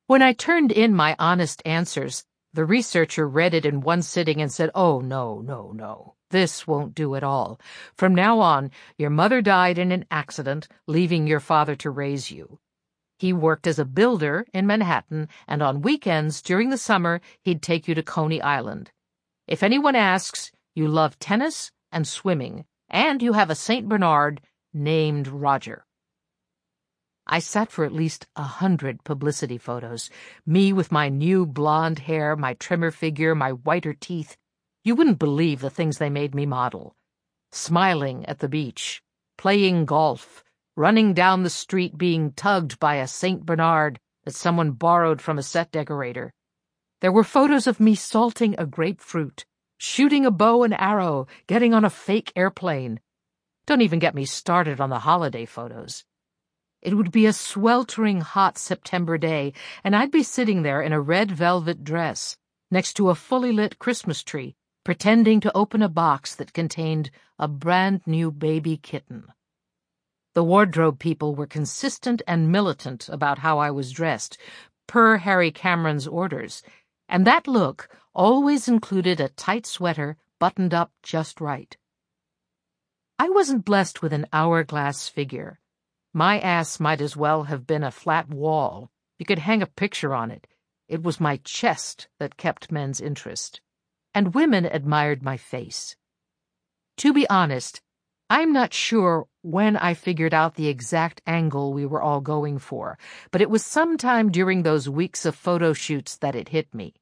When 0.06 0.22
I 0.22 0.32
turned 0.32 0.72
in 0.72 0.94
my 0.94 1.14
honest 1.18 1.62
answers, 1.64 2.24
the 2.52 2.64
researcher 2.64 3.28
read 3.28 3.54
it 3.54 3.66
in 3.66 3.82
one 3.82 4.02
sitting 4.02 4.40
and 4.40 4.50
said, 4.50 4.70
Oh, 4.74 5.00
no, 5.00 5.40
no, 5.40 5.72
no. 5.72 6.14
This 6.30 6.66
won't 6.66 6.94
do 6.94 7.14
at 7.14 7.22
all. 7.22 7.60
From 7.94 8.14
now 8.14 8.40
on, 8.40 8.70
your 8.98 9.10
mother 9.10 9.42
died 9.42 9.78
in 9.78 9.92
an 9.92 10.06
accident, 10.10 10.66
leaving 10.86 11.26
your 11.26 11.38
father 11.38 11.76
to 11.76 11.90
raise 11.90 12.30
you. 12.30 12.58
He 13.18 13.32
worked 13.32 13.66
as 13.66 13.78
a 13.78 13.84
builder 13.84 14.46
in 14.52 14.66
Manhattan, 14.66 15.28
and 15.48 15.62
on 15.62 15.82
weekends 15.82 16.42
during 16.42 16.70
the 16.70 16.78
summer, 16.78 17.20
he'd 17.42 17.62
take 17.62 17.88
you 17.88 17.94
to 17.94 18.02
Coney 18.02 18.42
Island. 18.42 18.90
If 19.46 19.62
anyone 19.62 19.96
asks, 19.96 20.52
you 20.74 20.86
love 20.88 21.18
tennis 21.18 21.70
and 21.90 22.06
swimming, 22.06 22.66
and 22.90 23.22
you 23.22 23.32
have 23.32 23.48
a 23.48 23.54
St. 23.54 23.88
Bernard 23.88 24.42
named 24.74 25.28
Roger. 25.28 25.86
I 27.26 27.40
sat 27.40 27.72
for 27.72 27.84
at 27.84 27.92
least 27.92 28.26
a 28.36 28.42
hundred 28.42 29.02
publicity 29.02 29.58
photos. 29.58 30.10
Me 30.44 30.72
with 30.72 30.92
my 30.92 31.08
new 31.08 31.44
blonde 31.44 32.00
hair, 32.00 32.36
my 32.36 32.54
trimmer 32.54 32.90
figure, 32.90 33.34
my 33.34 33.50
whiter 33.50 33.94
teeth. 33.94 34.36
You 34.84 34.94
wouldn't 34.94 35.18
believe 35.18 35.60
the 35.60 35.70
things 35.70 35.98
they 35.98 36.10
made 36.10 36.34
me 36.34 36.46
model. 36.46 36.94
Smiling 37.50 38.24
at 38.26 38.38
the 38.38 38.48
beach, 38.48 39.02
playing 39.38 39.86
golf, 39.86 40.44
running 40.76 41.14
down 41.14 41.42
the 41.42 41.50
street 41.50 41.96
being 41.96 42.32
tugged 42.32 42.78
by 42.78 42.96
a 42.96 43.08
St. 43.08 43.46
Bernard 43.46 43.98
that 44.24 44.34
someone 44.34 44.72
borrowed 44.72 45.22
from 45.22 45.38
a 45.38 45.42
set 45.42 45.72
decorator. 45.72 46.32
There 47.00 47.12
were 47.12 47.24
photos 47.24 47.66
of 47.66 47.80
me 47.80 47.94
salting 47.94 48.54
a 48.58 48.66
grapefruit, 48.66 49.46
shooting 49.78 50.26
a 50.26 50.30
bow 50.30 50.62
and 50.64 50.74
arrow, 50.74 51.26
getting 51.46 51.72
on 51.72 51.84
a 51.84 51.90
fake 51.90 52.32
airplane. 52.36 53.00
Don't 53.66 53.80
even 53.80 53.98
get 53.98 54.14
me 54.14 54.26
started 54.26 54.80
on 54.80 54.90
the 54.90 55.00
holiday 55.00 55.46
photos. 55.46 56.04
It 56.82 56.94
would 56.94 57.10
be 57.10 57.26
a 57.26 57.32
sweltering 57.32 58.20
hot 58.20 58.58
September 58.58 59.18
day, 59.18 59.54
and 59.82 59.96
I'd 59.96 60.10
be 60.10 60.22
sitting 60.22 60.62
there 60.62 60.82
in 60.82 60.92
a 60.92 61.00
red 61.00 61.32
velvet 61.32 61.84
dress, 61.84 62.36
next 62.70 62.94
to 62.94 63.10
a 63.10 63.14
fully 63.14 63.50
lit 63.50 63.78
Christmas 63.78 64.22
tree, 64.22 64.54
pretending 64.84 65.40
to 65.40 65.56
open 65.56 65.82
a 65.82 65.88
box 65.88 66.34
that 66.34 66.52
contained 66.52 67.10
a 67.38 67.48
brand 67.48 68.02
new 68.06 68.30
baby 68.30 68.76
kitten. 68.76 69.24
The 70.36 70.44
wardrobe 70.44 70.98
people 70.98 71.34
were 71.34 71.46
consistent 71.46 72.20
and 72.26 72.52
militant 72.52 73.08
about 73.08 73.38
how 73.38 73.58
I 73.58 73.70
was 73.70 73.90
dressed, 73.90 74.36
per 74.86 75.16
Harry 75.16 75.50
Cameron's 75.50 76.06
orders, 76.06 76.62
and 77.08 77.26
that 77.26 77.48
look 77.48 77.88
always 78.14 78.68
included 78.68 79.18
a 79.18 79.30
tight 79.30 79.64
sweater 79.64 80.18
buttoned 80.38 80.74
up 80.74 80.92
just 81.02 81.40
right. 81.40 81.74
I 83.18 83.30
wasn't 83.30 83.64
blessed 83.64 84.02
with 84.02 84.12
an 84.12 84.26
hourglass 84.30 85.08
figure. 85.08 85.58
My 86.12 86.38
ass 86.38 86.78
might 86.78 87.00
as 87.00 87.16
well 87.16 87.44
have 87.44 87.66
been 87.66 87.82
a 87.82 87.90
flat 87.90 88.28
wall. 88.28 88.90
You 89.18 89.24
could 89.24 89.38
hang 89.38 89.62
a 89.62 89.66
picture 89.66 90.14
on 90.14 90.30
it. 90.30 90.46
It 90.86 91.02
was 91.02 91.18
my 91.18 91.38
chest 91.44 92.08
that 92.18 92.36
kept 92.36 92.70
men's 92.70 93.00
interest. 93.00 93.62
And 94.14 94.34
women 94.34 94.66
admired 94.66 95.22
my 95.22 95.38
face. 95.38 95.96
To 96.98 97.14
be 97.14 97.26
honest, 97.30 97.80
I'm 98.28 98.52
not 98.52 98.74
sure 98.74 99.28
when 99.42 99.76
I 99.76 99.94
figured 99.94 100.34
out 100.34 100.56
the 100.56 100.66
exact 100.66 101.22
angle 101.28 101.72
we 101.72 101.86
were 101.86 102.02
all 102.02 102.20
going 102.20 102.58
for, 102.58 102.98
but 103.30 103.40
it 103.40 103.48
was 103.48 103.64
sometime 103.64 104.32
during 104.32 104.62
those 104.62 104.88
weeks 104.88 105.24
of 105.24 105.36
photo 105.36 105.72
shoots 105.72 106.16
that 106.16 106.34
it 106.34 106.48
hit 106.48 106.74
me. 106.74 106.94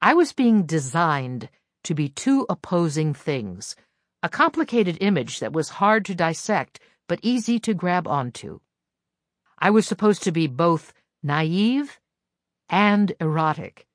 I 0.00 0.14
was 0.14 0.32
being 0.32 0.64
designed 0.64 1.50
to 1.84 1.94
be 1.94 2.08
two 2.08 2.46
opposing 2.48 3.12
things, 3.12 3.76
a 4.22 4.30
complicated 4.30 4.96
image 5.02 5.40
that 5.40 5.52
was 5.52 5.68
hard 5.68 6.06
to 6.06 6.14
dissect 6.14 6.80
but 7.08 7.20
easy 7.22 7.58
to 7.60 7.74
grab 7.74 8.08
onto. 8.08 8.60
I 9.58 9.68
was 9.68 9.86
supposed 9.86 10.22
to 10.22 10.32
be 10.32 10.46
both 10.46 10.94
naive 11.22 12.00
and 12.70 13.12
erotic. 13.20 13.86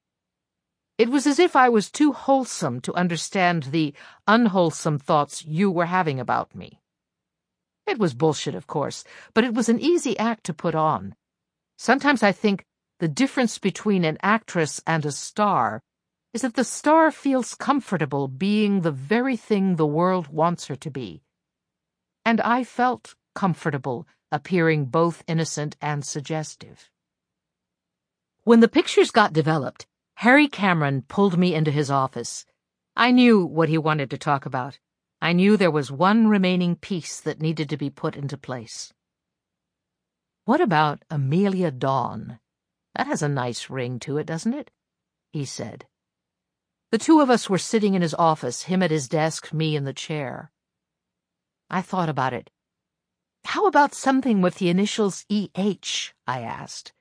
It 0.97 1.10
was 1.10 1.27
as 1.27 1.39
if 1.39 1.55
I 1.55 1.69
was 1.69 1.91
too 1.91 2.12
wholesome 2.13 2.81
to 2.81 2.93
understand 2.93 3.63
the 3.63 3.93
unwholesome 4.27 4.99
thoughts 4.99 5.45
you 5.45 5.69
were 5.69 5.86
having 5.86 6.19
about 6.19 6.55
me. 6.55 6.81
It 7.86 7.99
was 7.99 8.13
bullshit, 8.13 8.55
of 8.55 8.67
course, 8.67 9.03
but 9.33 9.43
it 9.43 9.53
was 9.53 9.69
an 9.69 9.79
easy 9.79 10.17
act 10.17 10.43
to 10.45 10.53
put 10.53 10.75
on. 10.75 11.15
Sometimes 11.77 12.23
I 12.23 12.31
think 12.31 12.65
the 12.99 13.07
difference 13.07 13.60
between 13.60 14.03
an 14.03 14.17
actress 14.23 14.81
and 14.88 15.05
a 15.05 15.12
star 15.12 15.81
is 16.33 16.41
that 16.41 16.55
the 16.55 16.63
star 16.63 17.12
feels 17.12 17.53
comfortable 17.53 18.27
being 18.27 18.81
the 18.81 18.91
very 18.91 19.38
thing 19.38 19.75
the 19.75 19.86
world 19.86 20.27
wants 20.27 20.67
her 20.67 20.75
to 20.75 20.89
be 20.89 21.21
and 22.27 22.41
I 22.41 22.65
felt 22.65 23.15
comfortable 23.36 24.05
appearing 24.33 24.88
both 24.88 25.23
innocent 25.29 25.77
and 25.81 26.03
suggestive. 26.03 26.89
When 28.43 28.60
the 28.60 28.67
pictures 28.67 29.12
got 29.12 29.31
developed, 29.31 29.88
Harry 30.21 30.47
Cameron 30.47 31.03
pulled 31.03 31.38
me 31.38 31.53
into 31.53 31.69
his 31.69 31.91
office. 31.91 32.43
I 32.95 33.12
knew 33.12 33.45
what 33.45 33.69
he 33.69 33.77
wanted 33.77 34.10
to 34.10 34.17
talk 34.17 34.47
about. 34.47 34.80
I 35.21 35.32
knew 35.32 35.56
there 35.56 35.69
was 35.69 35.91
one 35.91 36.27
remaining 36.27 36.75
piece 36.75 37.19
that 37.19 37.39
needed 37.39 37.69
to 37.69 37.77
be 37.77 37.91
put 37.91 38.15
into 38.15 38.36
place. 38.36 38.91
What 40.45 40.60
about 40.60 41.06
Amelia 41.12 41.69
Dawn? 41.69 42.39
That 42.95 43.06
has 43.06 43.21
a 43.21 43.30
nice 43.30 43.69
ring 43.69 43.99
to 43.99 44.17
it, 44.17 44.25
doesn't 44.25 44.56
it? 44.56 44.71
He 45.34 45.45
said. 45.45 45.86
The 46.89 46.97
two 46.97 47.19
of 47.21 47.30
us 47.30 47.47
were 47.47 47.60
sitting 47.60 47.93
in 47.93 48.01
his 48.01 48.15
office, 48.15 48.63
him 48.63 48.82
at 48.82 48.89
his 48.89 49.08
desk, 49.08 49.53
me 49.53 49.75
in 49.75 49.84
the 49.84 49.93
chair. 49.93 50.51
I 51.69 51.84
thought 51.84 52.10
about 52.10 52.34
it. 52.34 52.49
How 53.45 53.67
about 53.67 53.93
something 53.93 54.41
with 54.41 54.56
the 54.56 54.69
initials 54.69 55.25
E.H.? 55.30 56.15
I 56.25 56.41
asked. 56.41 56.91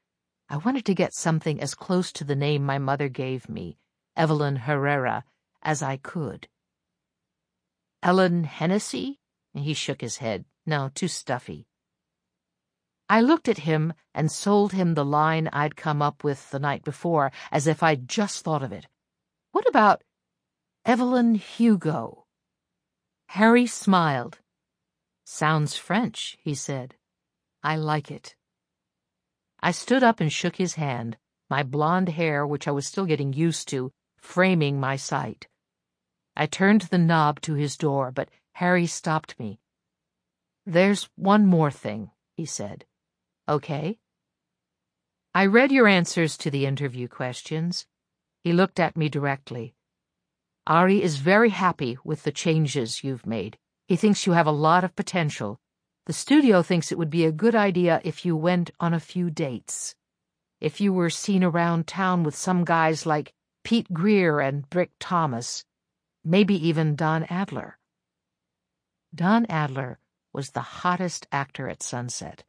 I 0.48 0.58
wanted 0.58 0.84
to 0.86 0.94
get 0.94 1.14
something 1.14 1.60
as 1.60 1.74
close 1.74 2.12
to 2.12 2.24
the 2.24 2.36
name 2.36 2.64
my 2.64 2.78
mother 2.78 3.08
gave 3.08 3.48
me, 3.48 3.78
Evelyn 4.16 4.56
Herrera, 4.56 5.24
as 5.62 5.82
I 5.82 5.96
could. 5.96 6.48
Ellen 8.02 8.44
Hennessy? 8.44 9.18
He 9.54 9.74
shook 9.74 10.00
his 10.00 10.18
head. 10.18 10.44
No, 10.64 10.90
too 10.94 11.08
stuffy. 11.08 11.66
I 13.08 13.20
looked 13.20 13.48
at 13.48 13.58
him 13.58 13.92
and 14.14 14.30
sold 14.30 14.72
him 14.72 14.94
the 14.94 15.04
line 15.04 15.48
I'd 15.52 15.76
come 15.76 16.02
up 16.02 16.22
with 16.22 16.50
the 16.50 16.58
night 16.58 16.84
before, 16.84 17.32
as 17.50 17.66
if 17.66 17.82
I'd 17.82 18.08
just 18.08 18.44
thought 18.44 18.62
of 18.62 18.72
it. 18.72 18.86
What 19.52 19.68
about 19.68 20.02
Evelyn 20.84 21.36
Hugo? 21.36 22.26
Harry 23.28 23.66
smiled. 23.66 24.38
Sounds 25.24 25.76
French, 25.76 26.36
he 26.40 26.54
said. 26.54 26.94
I 27.62 27.76
like 27.76 28.10
it. 28.10 28.36
I 29.60 29.70
stood 29.70 30.02
up 30.02 30.20
and 30.20 30.32
shook 30.32 30.56
his 30.56 30.74
hand, 30.74 31.16
my 31.48 31.62
blonde 31.62 32.10
hair, 32.10 32.46
which 32.46 32.68
I 32.68 32.72
was 32.72 32.86
still 32.86 33.06
getting 33.06 33.32
used 33.32 33.68
to, 33.68 33.92
framing 34.16 34.80
my 34.80 34.96
sight. 34.96 35.48
I 36.36 36.46
turned 36.46 36.82
the 36.82 36.98
knob 36.98 37.40
to 37.42 37.54
his 37.54 37.76
door, 37.76 38.10
but 38.10 38.28
Harry 38.52 38.86
stopped 38.86 39.38
me. 39.38 39.60
There's 40.66 41.08
one 41.16 41.46
more 41.46 41.70
thing, 41.70 42.10
he 42.36 42.44
said. 42.44 42.84
Okay? 43.48 43.98
I 45.34 45.46
read 45.46 45.70
your 45.70 45.86
answers 45.86 46.36
to 46.38 46.50
the 46.50 46.66
interview 46.66 47.08
questions. 47.08 47.86
He 48.42 48.52
looked 48.52 48.80
at 48.80 48.96
me 48.96 49.08
directly. 49.08 49.74
Ari 50.66 51.02
is 51.02 51.18
very 51.18 51.50
happy 51.50 51.96
with 52.02 52.24
the 52.24 52.32
changes 52.32 53.04
you've 53.04 53.26
made. 53.26 53.56
He 53.86 53.96
thinks 53.96 54.26
you 54.26 54.32
have 54.32 54.46
a 54.46 54.50
lot 54.50 54.82
of 54.82 54.96
potential. 54.96 55.60
The 56.06 56.12
studio 56.12 56.62
thinks 56.62 56.92
it 56.92 56.98
would 56.98 57.10
be 57.10 57.24
a 57.24 57.32
good 57.32 57.56
idea 57.56 58.00
if 58.04 58.24
you 58.24 58.36
went 58.36 58.70
on 58.78 58.94
a 58.94 59.00
few 59.00 59.28
dates. 59.28 59.96
If 60.60 60.80
you 60.80 60.92
were 60.92 61.10
seen 61.10 61.42
around 61.42 61.88
town 61.88 62.22
with 62.22 62.36
some 62.36 62.64
guys 62.64 63.06
like 63.06 63.34
Pete 63.64 63.92
Greer 63.92 64.38
and 64.38 64.70
Brick 64.70 64.92
Thomas, 65.00 65.64
maybe 66.24 66.54
even 66.68 66.94
Don 66.94 67.24
Adler. 67.24 67.78
Don 69.12 69.46
Adler 69.46 69.98
was 70.32 70.50
the 70.50 70.60
hottest 70.60 71.26
actor 71.32 71.68
at 71.68 71.82
Sunset. 71.82 72.44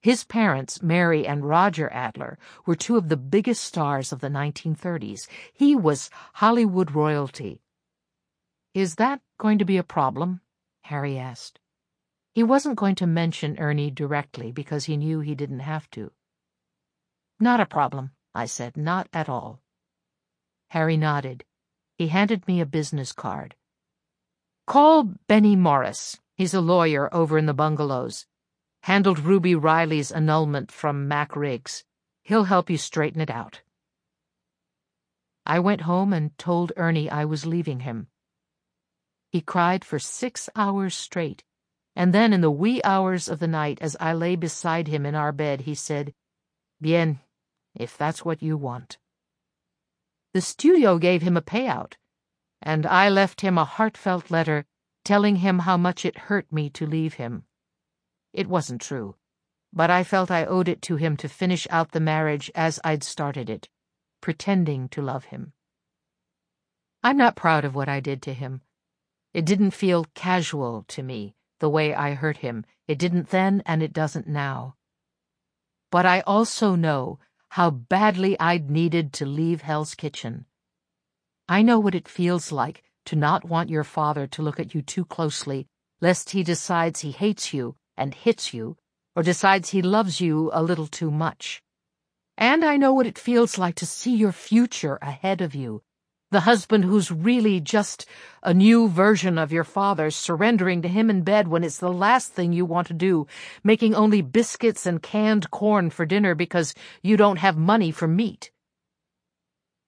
His 0.00 0.22
parents, 0.22 0.80
Mary 0.80 1.26
and 1.26 1.44
Roger 1.44 1.92
Adler, 1.92 2.38
were 2.64 2.76
two 2.76 2.96
of 2.96 3.08
the 3.08 3.16
biggest 3.16 3.64
stars 3.64 4.12
of 4.12 4.20
the 4.20 4.28
1930s. 4.28 5.26
He 5.52 5.74
was 5.74 6.10
Hollywood 6.34 6.92
royalty. 6.92 7.60
Is 8.72 8.94
that 8.94 9.20
going 9.38 9.58
to 9.58 9.64
be 9.64 9.78
a 9.78 9.82
problem? 9.82 10.42
Harry 10.82 11.18
asked. 11.18 11.58
He 12.32 12.42
wasn't 12.42 12.78
going 12.78 12.94
to 12.96 13.06
mention 13.06 13.58
Ernie 13.58 13.90
directly 13.90 14.52
because 14.52 14.84
he 14.84 14.96
knew 14.96 15.20
he 15.20 15.34
didn't 15.34 15.60
have 15.60 15.90
to. 15.90 16.12
Not 17.40 17.60
a 17.60 17.66
problem, 17.66 18.12
I 18.34 18.46
said, 18.46 18.76
not 18.76 19.08
at 19.12 19.28
all. 19.28 19.60
Harry 20.68 20.96
nodded. 20.96 21.44
He 21.96 22.08
handed 22.08 22.46
me 22.46 22.60
a 22.60 22.66
business 22.66 23.12
card. 23.12 23.56
Call 24.66 25.14
Benny 25.26 25.56
Morris. 25.56 26.18
He's 26.36 26.54
a 26.54 26.60
lawyer 26.60 27.12
over 27.12 27.36
in 27.36 27.46
the 27.46 27.54
bungalows. 27.54 28.26
Handled 28.84 29.18
Ruby 29.18 29.54
Riley's 29.54 30.12
annulment 30.12 30.70
from 30.70 31.08
Mac 31.08 31.34
Riggs. 31.34 31.84
He'll 32.22 32.44
help 32.44 32.70
you 32.70 32.78
straighten 32.78 33.20
it 33.20 33.30
out. 33.30 33.62
I 35.44 35.58
went 35.58 35.82
home 35.82 36.12
and 36.12 36.38
told 36.38 36.72
Ernie 36.76 37.10
I 37.10 37.24
was 37.24 37.44
leaving 37.44 37.80
him. 37.80 38.06
He 39.32 39.40
cried 39.40 39.84
for 39.84 39.98
six 39.98 40.48
hours 40.54 40.94
straight, 40.94 41.42
and 42.00 42.14
then 42.14 42.32
in 42.32 42.40
the 42.40 42.50
wee 42.50 42.80
hours 42.82 43.28
of 43.28 43.40
the 43.40 43.46
night, 43.46 43.76
as 43.82 43.94
I 44.00 44.14
lay 44.14 44.34
beside 44.34 44.88
him 44.88 45.04
in 45.04 45.14
our 45.14 45.32
bed, 45.32 45.60
he 45.60 45.74
said, 45.74 46.14
Bien, 46.80 47.20
if 47.74 47.98
that's 47.98 48.24
what 48.24 48.42
you 48.42 48.56
want. 48.56 48.96
The 50.32 50.40
studio 50.40 50.96
gave 50.96 51.20
him 51.20 51.36
a 51.36 51.42
payout, 51.42 51.98
and 52.62 52.86
I 52.86 53.10
left 53.10 53.42
him 53.42 53.58
a 53.58 53.66
heartfelt 53.66 54.30
letter 54.30 54.64
telling 55.04 55.36
him 55.44 55.58
how 55.58 55.76
much 55.76 56.06
it 56.06 56.30
hurt 56.30 56.50
me 56.50 56.70
to 56.70 56.86
leave 56.86 57.14
him. 57.20 57.44
It 58.32 58.46
wasn't 58.46 58.80
true, 58.80 59.16
but 59.70 59.90
I 59.90 60.02
felt 60.02 60.30
I 60.30 60.46
owed 60.46 60.68
it 60.68 60.80
to 60.88 60.96
him 60.96 61.18
to 61.18 61.28
finish 61.28 61.66
out 61.68 61.90
the 61.90 62.00
marriage 62.00 62.50
as 62.54 62.80
I'd 62.82 63.04
started 63.04 63.50
it, 63.50 63.68
pretending 64.22 64.88
to 64.88 65.02
love 65.02 65.26
him. 65.26 65.52
I'm 67.02 67.18
not 67.18 67.36
proud 67.36 67.66
of 67.66 67.74
what 67.74 67.90
I 67.90 68.00
did 68.00 68.22
to 68.22 68.32
him. 68.32 68.62
It 69.34 69.44
didn't 69.44 69.72
feel 69.72 70.06
casual 70.14 70.86
to 70.88 71.02
me, 71.02 71.34
the 71.60 71.70
way 71.70 71.94
I 71.94 72.14
hurt 72.14 72.38
him. 72.38 72.64
It 72.88 72.98
didn't 72.98 73.30
then, 73.30 73.62
and 73.64 73.82
it 73.82 73.92
doesn't 73.92 74.26
now. 74.26 74.74
But 75.90 76.04
I 76.04 76.20
also 76.20 76.74
know 76.74 77.20
how 77.50 77.70
badly 77.70 78.38
I'd 78.38 78.70
needed 78.70 79.12
to 79.14 79.26
leave 79.26 79.62
Hell's 79.62 79.94
Kitchen. 79.94 80.46
I 81.48 81.62
know 81.62 81.80
what 81.80 81.94
it 81.94 82.08
feels 82.08 82.52
like 82.52 82.82
to 83.06 83.16
not 83.16 83.44
want 83.44 83.70
your 83.70 83.84
father 83.84 84.26
to 84.28 84.42
look 84.42 84.60
at 84.60 84.74
you 84.74 84.82
too 84.82 85.04
closely, 85.04 85.66
lest 86.00 86.30
he 86.30 86.42
decides 86.42 87.00
he 87.00 87.10
hates 87.10 87.52
you 87.52 87.76
and 87.96 88.14
hits 88.14 88.54
you, 88.54 88.76
or 89.16 89.22
decides 89.22 89.70
he 89.70 89.82
loves 89.82 90.20
you 90.20 90.50
a 90.52 90.62
little 90.62 90.86
too 90.86 91.10
much. 91.10 91.62
And 92.38 92.64
I 92.64 92.76
know 92.76 92.94
what 92.94 93.06
it 93.06 93.18
feels 93.18 93.58
like 93.58 93.74
to 93.76 93.86
see 93.86 94.14
your 94.14 94.32
future 94.32 94.98
ahead 95.02 95.40
of 95.40 95.54
you, 95.54 95.82
the 96.30 96.40
husband 96.40 96.84
who's 96.84 97.10
really 97.10 97.60
just 97.60 98.06
a 98.42 98.54
new 98.54 98.88
version 98.88 99.36
of 99.36 99.52
your 99.52 99.64
father, 99.64 100.10
surrendering 100.10 100.80
to 100.82 100.88
him 100.88 101.10
in 101.10 101.22
bed 101.22 101.48
when 101.48 101.64
it's 101.64 101.78
the 101.78 101.92
last 101.92 102.32
thing 102.32 102.52
you 102.52 102.64
want 102.64 102.86
to 102.86 102.94
do, 102.94 103.26
making 103.64 103.94
only 103.94 104.22
biscuits 104.22 104.86
and 104.86 105.02
canned 105.02 105.50
corn 105.50 105.90
for 105.90 106.06
dinner 106.06 106.34
because 106.34 106.72
you 107.02 107.16
don't 107.16 107.38
have 107.38 107.56
money 107.56 107.90
for 107.90 108.06
meat. 108.06 108.50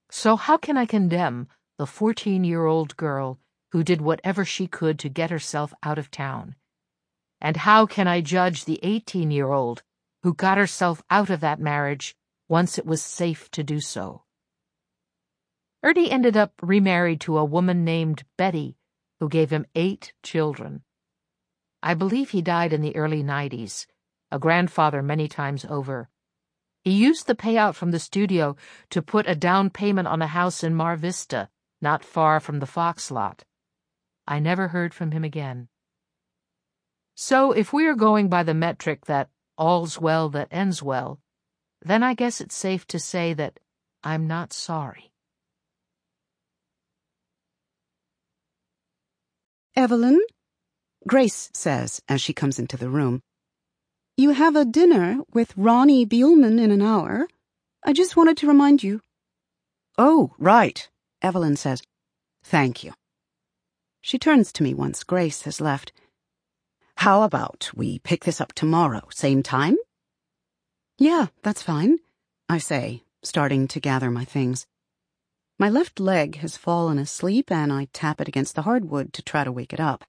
So 0.09 0.35
how 0.35 0.57
can 0.57 0.77
I 0.77 0.85
condemn 0.85 1.47
the 1.77 1.85
14-year-old 1.85 2.97
girl 2.97 3.39
who 3.71 3.83
did 3.83 4.01
whatever 4.01 4.43
she 4.43 4.67
could 4.67 4.99
to 4.99 5.09
get 5.09 5.31
herself 5.31 5.73
out 5.81 5.97
of 5.97 6.11
town? 6.11 6.55
And 7.39 7.57
how 7.57 7.85
can 7.85 8.07
I 8.07 8.21
judge 8.21 8.65
the 8.65 8.79
18-year-old 8.83 9.81
who 10.23 10.33
got 10.33 10.57
herself 10.57 11.01
out 11.09 11.29
of 11.29 11.39
that 11.39 11.59
marriage 11.59 12.15
once 12.49 12.77
it 12.77 12.85
was 12.85 13.01
safe 13.01 13.49
to 13.51 13.63
do 13.63 13.79
so? 13.79 14.23
Ernie 15.83 16.09
ended 16.09 16.37
up 16.37 16.53
remarried 16.61 17.19
to 17.21 17.37
a 17.37 17.43
woman 17.43 17.83
named 17.83 18.23
Betty, 18.37 18.77
who 19.19 19.27
gave 19.27 19.49
him 19.49 19.65
eight 19.75 20.13
children. 20.23 20.83
I 21.81 21.93
believe 21.93 22.29
he 22.29 22.41
died 22.41 22.71
in 22.71 22.79
the 22.79 22.95
early 22.95 23.21
90s, 23.21 23.85
a 24.31 24.39
grandfather 24.39 25.03
many 25.03 25.27
times 25.27 25.65
over. 25.65 26.09
He 26.83 26.91
used 26.91 27.27
the 27.27 27.35
payout 27.35 27.75
from 27.75 27.91
the 27.91 27.99
studio 27.99 28.55
to 28.89 29.01
put 29.01 29.27
a 29.27 29.35
down 29.35 29.69
payment 29.69 30.07
on 30.07 30.21
a 30.21 30.27
house 30.27 30.63
in 30.63 30.73
Mar 30.73 30.95
Vista, 30.95 31.49
not 31.81 32.03
far 32.03 32.39
from 32.39 32.59
the 32.59 32.65
Fox 32.65 33.11
lot. 33.11 33.43
I 34.25 34.39
never 34.39 34.69
heard 34.69 34.93
from 34.93 35.11
him 35.11 35.23
again. 35.23 35.67
So 37.15 37.51
if 37.51 37.73
we 37.73 37.85
are 37.87 37.95
going 37.95 38.29
by 38.29 38.43
the 38.43 38.53
metric 38.53 39.05
that 39.05 39.29
all's 39.57 39.99
well 39.99 40.29
that 40.29 40.47
ends 40.49 40.81
well, 40.81 41.19
then 41.81 42.03
I 42.03 42.13
guess 42.13 42.39
it's 42.41 42.55
safe 42.55 42.87
to 42.87 42.99
say 42.99 43.33
that 43.33 43.59
I'm 44.03 44.27
not 44.27 44.53
sorry. 44.53 45.12
Evelyn? 49.75 50.21
Grace 51.07 51.49
says 51.53 52.01
as 52.07 52.21
she 52.21 52.33
comes 52.33 52.59
into 52.59 52.77
the 52.77 52.89
room. 52.89 53.21
You 54.15 54.31
have 54.31 54.55
a 54.55 54.65
dinner 54.65 55.17
with 55.33 55.57
Ronnie 55.57 56.05
Bielman 56.05 56.61
in 56.61 56.69
an 56.69 56.81
hour. 56.81 57.27
I 57.83 57.93
just 57.93 58.15
wanted 58.15 58.37
to 58.37 58.47
remind 58.47 58.83
you. 58.83 59.01
Oh, 59.97 60.33
right, 60.37 60.87
Evelyn 61.21 61.55
says. 61.55 61.81
Thank 62.43 62.83
you. 62.83 62.93
She 64.01 64.19
turns 64.19 64.53
to 64.53 64.63
me 64.63 64.75
once 64.75 65.03
Grace 65.03 65.41
has 65.43 65.59
left. 65.59 65.91
How 66.97 67.23
about 67.23 67.71
we 67.73 67.97
pick 67.99 68.25
this 68.25 68.39
up 68.39 68.53
tomorrow, 68.53 69.07
same 69.11 69.41
time? 69.41 69.77
Yeah, 70.99 71.27
that's 71.41 71.63
fine, 71.63 71.97
I 72.47 72.59
say, 72.59 73.01
starting 73.23 73.67
to 73.69 73.79
gather 73.79 74.11
my 74.11 74.25
things. 74.25 74.67
My 75.59 75.69
left 75.69 75.99
leg 75.99 76.37
has 76.37 76.57
fallen 76.57 76.97
asleep, 76.97 77.51
and 77.51 77.71
I 77.71 77.87
tap 77.93 78.19
it 78.19 78.27
against 78.27 78.55
the 78.55 78.63
hardwood 78.63 79.13
to 79.13 79.21
try 79.21 79.43
to 79.43 79.51
wake 79.51 79.73
it 79.73 79.79
up. 79.79 80.03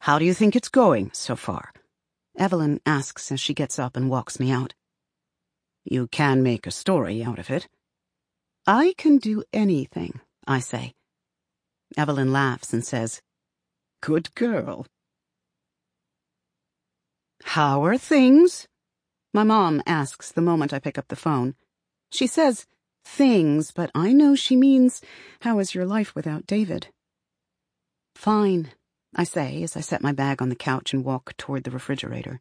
How 0.00 0.18
do 0.18 0.24
you 0.24 0.34
think 0.34 0.54
it's 0.54 0.68
going 0.68 1.10
so 1.12 1.36
far? 1.36 1.72
Evelyn 2.36 2.80
asks 2.86 3.32
as 3.32 3.40
she 3.40 3.54
gets 3.54 3.78
up 3.78 3.96
and 3.96 4.10
walks 4.10 4.38
me 4.38 4.50
out. 4.50 4.74
You 5.84 6.06
can 6.08 6.42
make 6.42 6.66
a 6.66 6.70
story 6.70 7.22
out 7.22 7.38
of 7.38 7.50
it. 7.50 7.68
I 8.66 8.94
can 8.98 9.18
do 9.18 9.44
anything, 9.52 10.20
I 10.46 10.60
say. 10.60 10.92
Evelyn 11.96 12.32
laughs 12.32 12.72
and 12.72 12.84
says, 12.84 13.22
Good 14.00 14.34
girl. 14.34 14.86
How 17.42 17.84
are 17.84 17.96
things? 17.96 18.68
My 19.32 19.42
mom 19.42 19.82
asks 19.86 20.30
the 20.30 20.42
moment 20.42 20.72
I 20.72 20.78
pick 20.78 20.98
up 20.98 21.08
the 21.08 21.16
phone. 21.16 21.54
She 22.12 22.26
says, 22.26 22.66
things, 23.04 23.70
but 23.70 23.90
I 23.94 24.12
know 24.12 24.34
she 24.34 24.56
means, 24.56 25.00
how 25.40 25.58
is 25.58 25.74
your 25.74 25.86
life 25.86 26.14
without 26.14 26.46
David? 26.46 26.88
Fine, 28.14 28.72
I 29.14 29.24
say 29.24 29.62
as 29.62 29.76
I 29.76 29.80
set 29.80 30.02
my 30.02 30.12
bag 30.12 30.42
on 30.42 30.48
the 30.48 30.56
couch 30.56 30.92
and 30.92 31.04
walk 31.04 31.36
toward 31.36 31.64
the 31.64 31.70
refrigerator. 31.70 32.40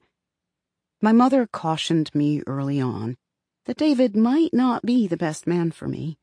My 1.01 1.11
mother 1.11 1.45
cautioned 1.45 2.13
me 2.15 2.41
early 2.47 2.81
on 2.81 3.17
that 3.65 3.77
David 3.77 4.15
might 4.15 4.53
not 4.53 4.85
be 4.85 5.07
the 5.07 5.17
best 5.17 5.45
man 5.45 5.71
for 5.71 5.87
me. 5.87 6.17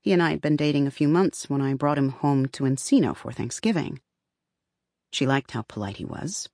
He 0.00 0.12
and 0.12 0.22
I 0.22 0.30
had 0.30 0.40
been 0.40 0.56
dating 0.56 0.86
a 0.86 0.90
few 0.90 1.08
months 1.08 1.48
when 1.48 1.62
I 1.62 1.74
brought 1.74 1.98
him 1.98 2.10
home 2.10 2.46
to 2.48 2.64
Encino 2.64 3.16
for 3.16 3.32
Thanksgiving. 3.32 4.00
She 5.12 5.26
liked 5.26 5.52
how 5.52 5.62
polite 5.62 5.96
he 5.96 6.04
was, 6.04 6.48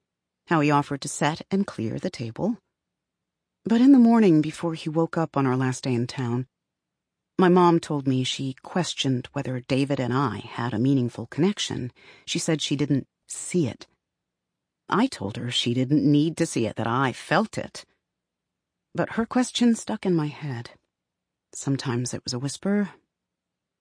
how 0.48 0.60
he 0.60 0.70
offered 0.70 1.00
to 1.00 1.08
set 1.08 1.42
and 1.50 1.66
clear 1.66 1.98
the 1.98 2.10
table. 2.10 2.58
But 3.64 3.80
in 3.80 3.92
the 3.92 3.98
morning 3.98 4.40
before 4.40 4.74
he 4.74 4.88
woke 4.88 5.16
up 5.16 5.36
on 5.36 5.46
our 5.46 5.56
last 5.56 5.84
day 5.84 5.94
in 5.94 6.06
town, 6.06 6.46
my 7.40 7.48
mom 7.48 7.81
told 7.81 8.07
me 8.07 8.22
she 8.22 8.55
questioned 8.62 9.26
whether 9.33 9.61
David 9.61 9.98
and 9.98 10.12
I 10.12 10.38
had 10.38 10.74
a 10.74 10.79
meaningful 10.79 11.26
connection. 11.26 11.90
She 12.26 12.38
said 12.38 12.61
she 12.61 12.76
didn't 12.76 13.07
see 13.29 13.66
it. 13.66 13.87
I 14.90 15.07
told 15.07 15.38
her 15.38 15.50
she 15.50 15.72
didn't 15.72 16.05
need 16.05 16.37
to 16.37 16.46
see 16.46 16.66
it, 16.66 16.76
that 16.76 16.87
I 16.87 17.12
felt 17.12 17.57
it. 17.57 17.87
But 18.94 19.12
her 19.12 19.24
question 19.24 19.74
stuck 19.74 20.05
in 20.05 20.14
my 20.14 20.26
head. 20.26 20.70
Sometimes 21.55 22.12
it 22.12 22.22
was 22.24 22.35
a 22.35 22.38
whisper, 22.38 22.90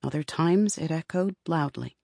other 0.02 0.24
times 0.24 0.78
it 0.78 0.90
echoed 0.90 1.36
loudly. 1.46 1.98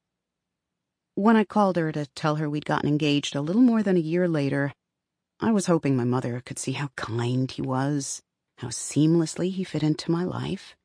When 1.13 1.37
I 1.37 1.45
called 1.45 1.77
her 1.77 1.93
to 1.93 2.05
tell 2.07 2.35
her 2.35 2.49
we'd 2.49 2.65
gotten 2.65 2.89
engaged 2.89 3.33
a 3.33 3.41
little 3.41 3.61
more 3.61 3.81
than 3.81 3.95
a 3.95 4.01
year 4.01 4.27
later, 4.27 4.73
I 5.39 5.53
was 5.53 5.67
hoping 5.67 5.95
my 5.95 6.03
mother 6.03 6.41
could 6.45 6.59
see 6.59 6.73
how 6.73 6.89
kind 6.97 7.49
he 7.49 7.61
was, 7.61 8.21
how 8.57 8.67
seamlessly 8.67 9.51
he 9.51 9.63
fit 9.63 9.83
into 9.83 10.11
my 10.11 10.25
life. 10.25 10.75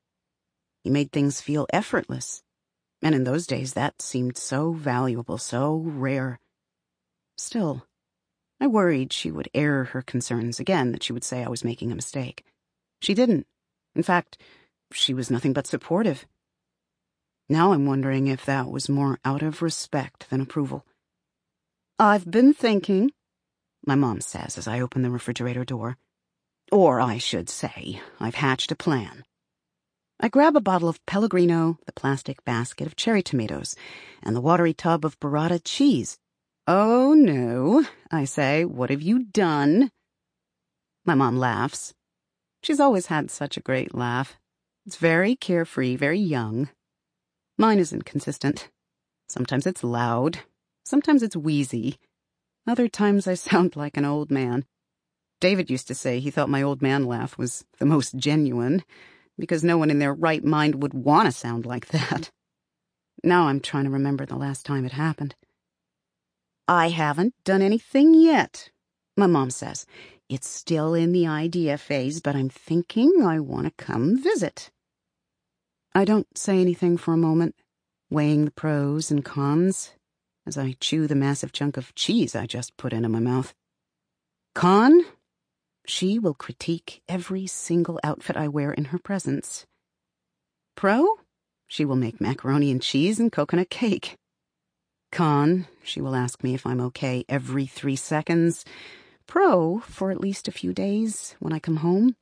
He 0.82 0.90
made 0.90 1.12
things 1.12 1.40
feel 1.40 1.66
effortless. 1.72 2.42
And 3.02 3.14
in 3.14 3.24
those 3.24 3.46
days, 3.46 3.74
that 3.74 4.02
seemed 4.02 4.36
so 4.36 4.72
valuable, 4.72 5.38
so 5.38 5.76
rare. 5.76 6.38
Still, 7.38 7.86
I 8.60 8.66
worried 8.66 9.12
she 9.12 9.30
would 9.30 9.48
air 9.54 9.84
her 9.84 10.02
concerns 10.02 10.60
again, 10.60 10.92
that 10.92 11.02
she 11.02 11.12
would 11.12 11.24
say 11.24 11.42
I 11.42 11.48
was 11.48 11.64
making 11.64 11.90
a 11.90 11.96
mistake. 11.96 12.44
She 13.00 13.14
didn't. 13.14 13.46
In 13.94 14.02
fact, 14.02 14.36
she 14.92 15.14
was 15.14 15.30
nothing 15.30 15.54
but 15.54 15.66
supportive. 15.66 16.26
Now 17.48 17.72
I'm 17.72 17.86
wondering 17.86 18.26
if 18.28 18.44
that 18.44 18.70
was 18.70 18.88
more 18.88 19.18
out 19.24 19.42
of 19.42 19.62
respect 19.62 20.28
than 20.28 20.40
approval. 20.42 20.84
I've 21.98 22.30
been 22.30 22.52
thinking, 22.52 23.12
my 23.86 23.94
mom 23.94 24.20
says 24.20 24.58
as 24.58 24.68
I 24.68 24.80
open 24.80 25.02
the 25.02 25.10
refrigerator 25.10 25.64
door. 25.64 25.96
Or 26.70 27.00
I 27.00 27.18
should 27.18 27.48
say, 27.48 28.00
I've 28.20 28.36
hatched 28.36 28.70
a 28.70 28.76
plan. 28.76 29.24
I 30.22 30.28
grab 30.28 30.54
a 30.54 30.60
bottle 30.60 30.90
of 30.90 31.04
Pellegrino, 31.06 31.78
the 31.86 31.94
plastic 31.94 32.44
basket 32.44 32.86
of 32.86 32.94
cherry 32.94 33.22
tomatoes, 33.22 33.74
and 34.22 34.36
the 34.36 34.40
watery 34.42 34.74
tub 34.74 35.02
of 35.06 35.18
burrata 35.18 35.62
cheese. 35.64 36.18
Oh, 36.66 37.14
no, 37.14 37.86
I 38.10 38.26
say, 38.26 38.66
what 38.66 38.90
have 38.90 39.00
you 39.00 39.24
done? 39.24 39.90
My 41.06 41.14
mom 41.14 41.38
laughs. 41.38 41.94
She's 42.62 42.80
always 42.80 43.06
had 43.06 43.30
such 43.30 43.56
a 43.56 43.62
great 43.62 43.94
laugh. 43.94 44.36
It's 44.84 44.96
very 44.96 45.36
carefree, 45.36 45.96
very 45.96 46.18
young. 46.18 46.68
Mine 47.56 47.78
isn't 47.78 48.04
consistent. 48.04 48.68
Sometimes 49.26 49.66
it's 49.66 49.82
loud. 49.82 50.40
Sometimes 50.84 51.22
it's 51.22 51.36
wheezy. 51.36 51.96
Other 52.66 52.88
times 52.88 53.26
I 53.26 53.34
sound 53.48 53.74
like 53.74 53.96
an 53.96 54.04
old 54.04 54.30
man. 54.30 54.66
David 55.40 55.70
used 55.70 55.88
to 55.88 55.94
say 55.94 56.20
he 56.20 56.30
thought 56.30 56.50
my 56.50 56.60
old 56.60 56.82
man 56.82 57.06
laugh 57.06 57.38
was 57.38 57.64
the 57.78 57.86
most 57.86 58.16
genuine 58.16 58.84
because 59.40 59.64
no 59.64 59.78
one 59.78 59.90
in 59.90 59.98
their 59.98 60.14
right 60.14 60.44
mind 60.44 60.82
would 60.82 60.94
want 60.94 61.26
to 61.26 61.32
sound 61.32 61.66
like 61.66 61.88
that. 61.88 62.30
Now 63.24 63.48
I'm 63.48 63.60
trying 63.60 63.84
to 63.84 63.90
remember 63.90 64.24
the 64.24 64.36
last 64.36 64.64
time 64.64 64.84
it 64.84 64.92
happened. 64.92 65.34
I 66.68 66.88
haven't 66.88 67.34
done 67.44 67.62
anything 67.62 68.14
yet, 68.14 68.70
my 69.16 69.26
mom 69.26 69.50
says. 69.50 69.86
It's 70.28 70.48
still 70.48 70.94
in 70.94 71.10
the 71.12 71.26
idea 71.26 71.76
phase, 71.76 72.20
but 72.20 72.36
I'm 72.36 72.48
thinking 72.48 73.22
I 73.24 73.40
want 73.40 73.66
to 73.66 73.84
come 73.84 74.22
visit. 74.22 74.70
I 75.92 76.04
don't 76.04 76.38
say 76.38 76.60
anything 76.60 76.96
for 76.96 77.12
a 77.12 77.18
moment, 77.18 77.56
weighing 78.10 78.44
the 78.44 78.52
pros 78.52 79.10
and 79.10 79.24
cons 79.24 79.92
as 80.46 80.56
I 80.56 80.76
chew 80.80 81.06
the 81.06 81.14
massive 81.14 81.52
chunk 81.52 81.76
of 81.76 81.94
cheese 81.94 82.34
I 82.34 82.46
just 82.46 82.76
put 82.76 82.92
into 82.92 83.08
my 83.08 83.20
mouth. 83.20 83.54
Con? 84.54 85.04
She 85.86 86.18
will 86.18 86.34
critique 86.34 87.02
every 87.08 87.46
single 87.46 88.00
outfit 88.04 88.36
I 88.36 88.48
wear 88.48 88.72
in 88.72 88.86
her 88.86 88.98
presence. 88.98 89.66
Pro? 90.76 91.06
She 91.66 91.84
will 91.84 91.96
make 91.96 92.20
macaroni 92.20 92.70
and 92.70 92.82
cheese 92.82 93.20
and 93.20 93.30
coconut 93.30 93.70
cake. 93.70 94.16
Con? 95.12 95.66
She 95.82 96.00
will 96.00 96.14
ask 96.14 96.42
me 96.42 96.54
if 96.54 96.66
I'm 96.66 96.80
okay 96.80 97.24
every 97.28 97.66
three 97.66 97.96
seconds. 97.96 98.64
Pro, 99.26 99.78
for 99.78 100.10
at 100.10 100.20
least 100.20 100.48
a 100.48 100.52
few 100.52 100.72
days 100.72 101.36
when 101.38 101.52
I 101.52 101.60
come 101.60 101.76
home. 101.76 102.16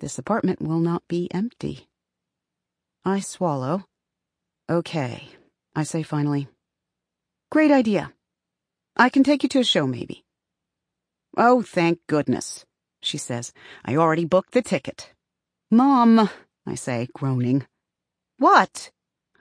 This 0.00 0.18
apartment 0.18 0.60
will 0.60 0.80
not 0.80 1.02
be 1.08 1.32
empty. 1.32 1.88
I 3.04 3.20
swallow. 3.20 3.84
Okay, 4.68 5.28
I 5.74 5.84
say 5.84 6.02
finally. 6.02 6.48
Great 7.50 7.70
idea. 7.70 8.12
I 8.96 9.08
can 9.08 9.24
take 9.24 9.42
you 9.42 9.48
to 9.50 9.60
a 9.60 9.64
show, 9.64 9.86
maybe. 9.86 10.24
Oh, 11.38 11.62
thank 11.62 12.00
goodness, 12.06 12.65
she 13.06 13.18
says. 13.18 13.52
I 13.84 13.96
already 13.96 14.24
booked 14.24 14.52
the 14.52 14.62
ticket. 14.62 15.12
Mom, 15.70 16.28
I 16.66 16.74
say, 16.74 17.08
groaning. 17.14 17.66
What? 18.38 18.90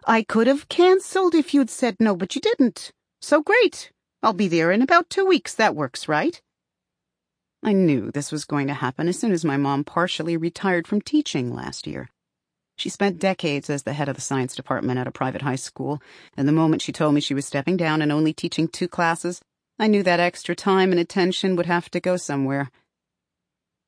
I 0.08 0.22
could 0.24 0.48
have 0.48 0.70
cancelled 0.70 1.36
if 1.36 1.54
you'd 1.54 1.70
said 1.70 1.98
no, 2.00 2.16
but 2.16 2.36
you 2.36 2.42
didn't. 2.42 2.92
So 3.22 3.42
great. 3.42 3.92
I'll 4.22 4.34
be 4.34 4.48
there 4.48 4.72
in 4.72 4.82
about 4.82 5.10
two 5.10 5.26
weeks. 5.26 5.54
That 5.54 5.76
works, 5.76 6.08
right? 6.08 6.42
I 7.64 7.74
knew 7.74 8.12
this 8.12 8.32
was 8.32 8.46
going 8.46 8.68
to 8.68 8.74
happen 8.76 9.08
as 9.08 9.20
soon 9.20 9.32
as 9.32 9.44
my 9.44 9.58
mom 9.58 9.84
partially 9.84 10.38
retired 10.38 10.88
from 10.88 11.02
teaching 11.02 11.54
last 11.54 11.88
year. 11.88 12.10
She 12.78 12.90
spent 12.90 13.20
decades 13.20 13.70
as 13.70 13.84
the 13.84 13.94
head 13.94 14.10
of 14.10 14.16
the 14.16 14.22
science 14.22 14.56
department 14.56 15.00
at 15.00 15.08
a 15.08 15.12
private 15.12 15.42
high 15.42 15.56
school, 15.56 16.02
and 16.38 16.48
the 16.48 16.52
moment 16.52 16.82
she 16.82 16.92
told 16.92 17.16
me 17.16 17.22
she 17.22 17.34
was 17.34 17.46
stepping 17.46 17.78
down 17.78 18.02
and 18.02 18.12
only 18.12 18.34
teaching 18.34 18.68
two 18.68 18.88
classes, 18.88 19.42
I 19.80 19.88
knew 19.88 20.04
that 20.04 20.20
extra 20.20 20.56
time 20.56 20.92
and 20.92 21.00
attention 21.00 21.56
would 21.56 21.66
have 21.66 21.90
to 21.92 22.00
go 22.00 22.18
somewhere. 22.18 22.70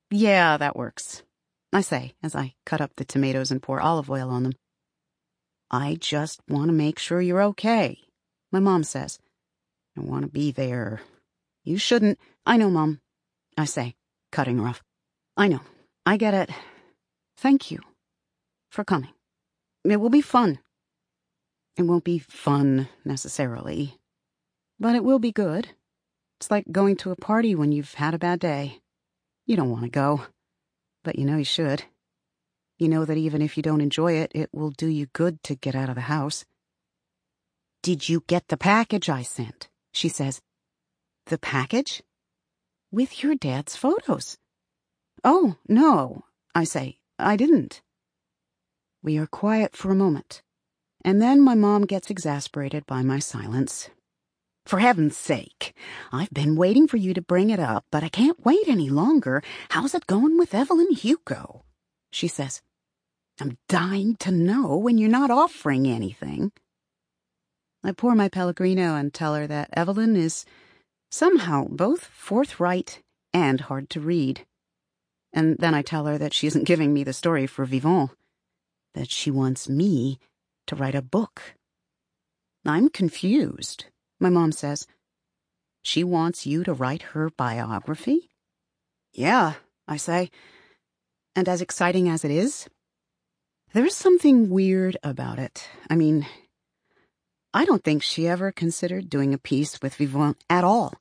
Yeah, 0.09 0.57
that 0.57 0.75
works, 0.75 1.23
I 1.73 1.81
say 1.81 2.13
as 2.23 2.35
I 2.35 2.53
cut 2.65 2.81
up 2.81 2.91
the 2.95 3.05
tomatoes 3.05 3.51
and 3.51 3.61
pour 3.61 3.81
olive 3.81 4.09
oil 4.09 4.29
on 4.29 4.43
them. 4.43 4.53
I 5.69 5.97
just 5.99 6.41
want 6.47 6.69
to 6.69 6.73
make 6.73 6.97
sure 6.97 7.19
you're 7.21 7.43
okay, 7.43 7.97
my 8.51 8.59
mom 8.59 8.83
says. 8.83 9.19
I 9.97 10.01
want 10.01 10.23
to 10.23 10.31
be 10.31 10.51
there. 10.51 11.01
You 11.63 11.77
shouldn't. 11.77 12.19
I 12.45 12.55
know, 12.57 12.69
Mom, 12.69 13.01
I 13.57 13.65
say, 13.65 13.95
cutting 14.31 14.59
her 14.59 14.67
off. 14.67 14.83
I 15.35 15.47
know. 15.47 15.61
I 16.05 16.17
get 16.17 16.33
it. 16.33 16.51
Thank 17.35 17.71
you 17.71 17.79
for 18.69 18.85
coming. 18.85 19.09
It 19.83 19.97
will 19.97 20.09
be 20.09 20.21
fun. 20.21 20.59
It 21.75 21.83
won't 21.83 22.03
be 22.03 22.19
fun, 22.19 22.87
necessarily, 23.03 23.97
but 24.79 24.95
it 24.95 25.03
will 25.03 25.19
be 25.19 25.31
good. 25.31 25.69
It's 26.39 26.49
like 26.49 26.71
going 26.71 26.95
to 26.97 27.11
a 27.11 27.15
party 27.15 27.55
when 27.55 27.71
you've 27.71 27.95
had 27.95 28.13
a 28.13 28.19
bad 28.19 28.39
day. 28.39 28.79
You 29.47 29.55
don't 29.55 29.71
want 29.71 29.85
to 29.85 29.89
go, 29.89 30.25
but 31.05 31.17
you 31.17 31.25
know 31.25 31.37
you 31.37 31.45
should. 31.45 31.85
You 32.77 32.89
know 32.89 33.05
that 33.05 33.17
even 33.17 33.41
if 33.41 33.55
you 33.55 33.63
don't 33.63 33.79
enjoy 33.79 34.13
it, 34.13 34.31
it 34.35 34.49
will 34.53 34.71
do 34.71 34.87
you 34.87 35.07
good 35.13 35.41
to 35.43 35.55
get 35.55 35.73
out 35.73 35.87
of 35.87 35.95
the 35.95 36.01
house. 36.01 36.43
Did 37.81 38.09
you 38.09 38.23
get 38.27 38.49
the 38.49 38.57
package 38.57 39.07
I 39.09 39.23
sent? 39.23 39.69
She 39.93 40.09
says. 40.09 40.41
The 41.27 41.37
package? 41.37 42.03
With 42.91 43.23
your 43.23 43.35
dad's 43.35 43.77
photos. 43.77 44.37
Oh, 45.23 45.55
no, 45.67 46.25
I 46.53 46.65
say. 46.65 46.97
I 47.17 47.37
didn't. 47.37 47.81
We 49.01 49.17
are 49.17 49.27
quiet 49.27 49.77
for 49.77 49.91
a 49.91 49.95
moment, 49.95 50.41
and 51.05 51.21
then 51.21 51.41
my 51.41 51.55
mom 51.55 51.85
gets 51.85 52.09
exasperated 52.09 52.85
by 52.85 53.01
my 53.01 53.19
silence. 53.19 53.89
For 54.67 54.79
heaven's 54.79 55.15
sake, 55.15 55.73
I've 56.11 56.29
been 56.31 56.57
waiting 56.57 56.89
for 56.89 56.97
you 56.97 57.13
to 57.13 57.21
bring 57.21 57.51
it 57.51 57.59
up, 57.59 57.85
but 57.89 58.03
I 58.03 58.09
can't 58.09 58.45
wait 58.45 58.67
any 58.67 58.89
longer. 58.89 59.41
How's 59.69 59.95
it 59.95 60.07
going 60.07 60.37
with 60.37 60.53
Evelyn 60.53 60.91
Hugo? 60.91 61.63
She 62.11 62.27
says. 62.27 62.61
I'm 63.39 63.57
dying 63.69 64.17
to 64.17 64.29
know 64.29 64.75
when 64.75 64.97
you're 64.97 65.09
not 65.09 65.31
offering 65.31 65.87
anything. 65.87 66.51
I 67.81 67.93
pour 67.93 68.13
my 68.13 68.27
Pellegrino 68.27 68.95
and 68.95 69.13
tell 69.13 69.35
her 69.35 69.47
that 69.47 69.69
Evelyn 69.71 70.17
is 70.17 70.43
somehow 71.11 71.67
both 71.69 72.03
forthright 72.03 73.01
and 73.33 73.61
hard 73.61 73.89
to 73.91 74.01
read. 74.01 74.45
And 75.31 75.57
then 75.59 75.75
I 75.75 75.81
tell 75.81 76.07
her 76.07 76.17
that 76.17 76.33
she 76.33 76.45
isn't 76.47 76.65
giving 76.65 76.93
me 76.93 77.05
the 77.05 77.13
story 77.13 77.47
for 77.47 77.63
Vivant 77.63 78.09
that 78.95 79.11
she 79.11 79.31
wants 79.31 79.69
me 79.69 80.19
to 80.65 80.75
write 80.75 80.95
a 80.95 81.01
book. 81.01 81.53
I'm 82.65 82.89
confused, 82.89 83.85
my 84.19 84.29
mom 84.29 84.51
says. 84.51 84.87
She 85.81 86.03
wants 86.03 86.45
you 86.45 86.63
to 86.63 86.73
write 86.73 87.01
her 87.13 87.29
biography? 87.29 88.29
Yeah, 89.13 89.53
I 89.87 89.97
say. 89.97 90.31
And 91.35 91.47
as 91.47 91.61
exciting 91.61 92.09
as 92.09 92.25
it 92.25 92.31
is, 92.31 92.67
there's 93.73 93.95
something 93.95 94.49
weird 94.49 94.97
about 95.03 95.39
it. 95.39 95.69
I 95.89 95.95
mean, 95.95 96.25
I 97.53 97.65
don't 97.65 97.83
think 97.83 98.03
she 98.03 98.27
ever 98.27 98.51
considered 98.51 99.09
doing 99.09 99.33
a 99.33 99.37
piece 99.37 99.81
with 99.81 99.95
Vivant 99.95 100.37
at 100.49 100.63
all. 100.63 100.93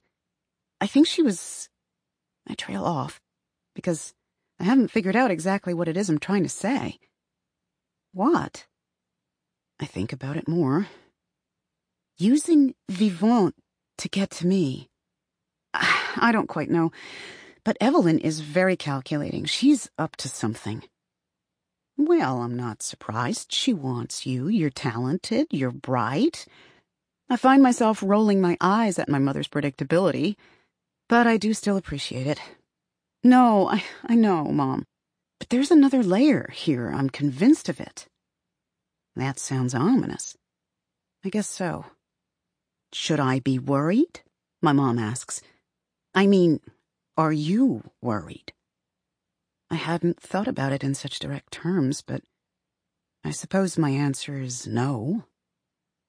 I 0.80 0.86
think 0.86 1.06
she 1.06 1.22
was. 1.22 1.68
I 2.48 2.54
trail 2.54 2.84
off 2.84 3.20
because 3.74 4.14
I 4.60 4.64
haven't 4.64 4.90
figured 4.90 5.16
out 5.16 5.30
exactly 5.30 5.74
what 5.74 5.88
it 5.88 5.96
is 5.96 6.08
I'm 6.08 6.18
trying 6.18 6.44
to 6.44 6.48
say. 6.48 6.98
What? 8.12 8.66
I 9.80 9.86
think 9.86 10.12
about 10.12 10.36
it 10.36 10.48
more. 10.48 10.86
Using 12.18 12.74
Vivant 12.90 13.54
to 13.98 14.08
get 14.08 14.30
to 14.30 14.46
me. 14.46 14.88
I 15.74 16.30
don't 16.32 16.48
quite 16.48 16.70
know. 16.70 16.92
But 17.64 17.76
Evelyn 17.80 18.20
is 18.20 18.40
very 18.40 18.76
calculating. 18.76 19.44
She's 19.44 19.90
up 19.98 20.16
to 20.16 20.28
something. 20.28 20.84
Well, 21.98 22.42
I'm 22.42 22.56
not 22.56 22.82
surprised. 22.82 23.52
She 23.52 23.72
wants 23.72 24.24
you. 24.24 24.48
You're 24.48 24.70
talented. 24.70 25.48
You're 25.50 25.72
bright. 25.72 26.46
I 27.28 27.36
find 27.36 27.62
myself 27.62 28.02
rolling 28.02 28.40
my 28.40 28.56
eyes 28.60 28.98
at 28.98 29.08
my 29.08 29.18
mother's 29.18 29.48
predictability, 29.48 30.36
but 31.08 31.26
I 31.26 31.38
do 31.38 31.52
still 31.54 31.76
appreciate 31.76 32.26
it. 32.26 32.40
No, 33.24 33.68
I, 33.68 33.82
I 34.04 34.14
know, 34.14 34.44
Mom. 34.44 34.84
But 35.40 35.48
there's 35.48 35.70
another 35.72 36.02
layer 36.02 36.48
here. 36.52 36.92
I'm 36.94 37.10
convinced 37.10 37.68
of 37.68 37.80
it. 37.80 38.06
That 39.16 39.38
sounds 39.38 39.74
ominous. 39.74 40.36
I 41.24 41.30
guess 41.30 41.48
so. 41.48 41.86
Should 42.92 43.20
I 43.20 43.40
be 43.40 43.58
worried? 43.58 44.20
My 44.62 44.72
mom 44.72 44.98
asks. 44.98 45.40
I 46.14 46.26
mean, 46.26 46.60
are 47.16 47.32
you 47.32 47.82
worried? 48.00 48.52
I 49.70 49.74
hadn't 49.74 50.20
thought 50.20 50.48
about 50.48 50.72
it 50.72 50.84
in 50.84 50.94
such 50.94 51.18
direct 51.18 51.52
terms, 51.52 52.02
but 52.02 52.22
I 53.24 53.30
suppose 53.30 53.76
my 53.76 53.90
answer 53.90 54.38
is 54.38 54.66
no. 54.66 55.24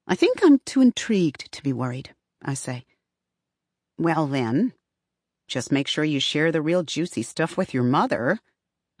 I 0.06 0.14
think 0.14 0.42
I'm 0.42 0.60
too 0.60 0.80
intrigued 0.80 1.50
to 1.52 1.62
be 1.62 1.72
worried, 1.72 2.14
I 2.42 2.54
say. 2.54 2.84
Well, 3.98 4.26
then, 4.26 4.72
just 5.48 5.72
make 5.72 5.88
sure 5.88 6.04
you 6.04 6.20
share 6.20 6.52
the 6.52 6.62
real 6.62 6.84
juicy 6.84 7.22
stuff 7.22 7.56
with 7.56 7.74
your 7.74 7.82
mother. 7.82 8.38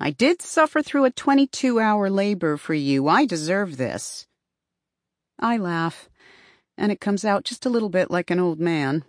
I 0.00 0.10
did 0.10 0.42
suffer 0.42 0.82
through 0.82 1.04
a 1.04 1.10
22 1.10 1.78
hour 1.78 2.10
labor 2.10 2.56
for 2.56 2.74
you. 2.74 3.06
I 3.06 3.26
deserve 3.26 3.76
this. 3.76 4.26
I 5.38 5.56
laugh, 5.56 6.08
and 6.78 6.92
it 6.92 7.00
comes 7.00 7.24
out 7.24 7.44
just 7.44 7.66
a 7.66 7.68
little 7.68 7.88
bit 7.88 8.10
like 8.10 8.30
an 8.30 8.38
old 8.38 8.60
man. 8.60 9.04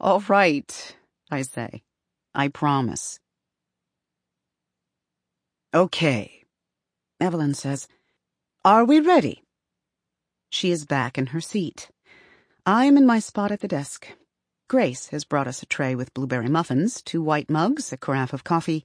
All 0.00 0.20
right, 0.28 0.96
I 1.30 1.42
say. 1.42 1.82
I 2.34 2.48
promise. 2.48 3.20
Okay, 5.72 6.44
Evelyn 7.20 7.54
says. 7.54 7.86
Are 8.64 8.84
we 8.84 8.98
ready? 8.98 9.44
She 10.50 10.72
is 10.72 10.84
back 10.84 11.16
in 11.16 11.26
her 11.26 11.40
seat. 11.40 11.88
I 12.66 12.86
am 12.86 12.96
in 12.96 13.06
my 13.06 13.20
spot 13.20 13.52
at 13.52 13.60
the 13.60 13.68
desk. 13.68 14.08
Grace 14.68 15.08
has 15.08 15.24
brought 15.24 15.46
us 15.46 15.62
a 15.62 15.66
tray 15.66 15.94
with 15.94 16.14
blueberry 16.14 16.48
muffins, 16.48 17.00
two 17.02 17.22
white 17.22 17.48
mugs, 17.48 17.92
a 17.92 17.96
carafe 17.96 18.32
of 18.32 18.44
coffee, 18.44 18.84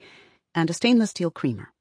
and 0.54 0.70
a 0.70 0.74
stainless 0.74 1.10
steel 1.10 1.32
creamer. 1.32 1.74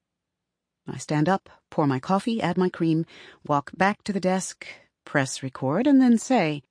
I 0.86 0.98
stand 0.98 1.28
up, 1.28 1.48
pour 1.70 1.86
my 1.86 1.98
coffee, 2.00 2.40
add 2.40 2.58
my 2.58 2.68
cream, 2.68 3.06
walk 3.46 3.70
back 3.76 4.02
to 4.04 4.12
the 4.12 4.20
desk, 4.20 4.66
press 5.04 5.42
record, 5.42 5.86
and 5.86 6.00
then 6.00 6.18
say, 6.18 6.62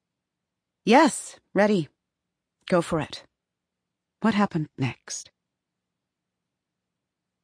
Yes, 0.86 1.40
ready. 1.54 1.90
Go 2.70 2.82
for 2.82 3.00
it. 3.00 3.24
What 4.22 4.34
happened 4.34 4.70
next? 4.78 5.32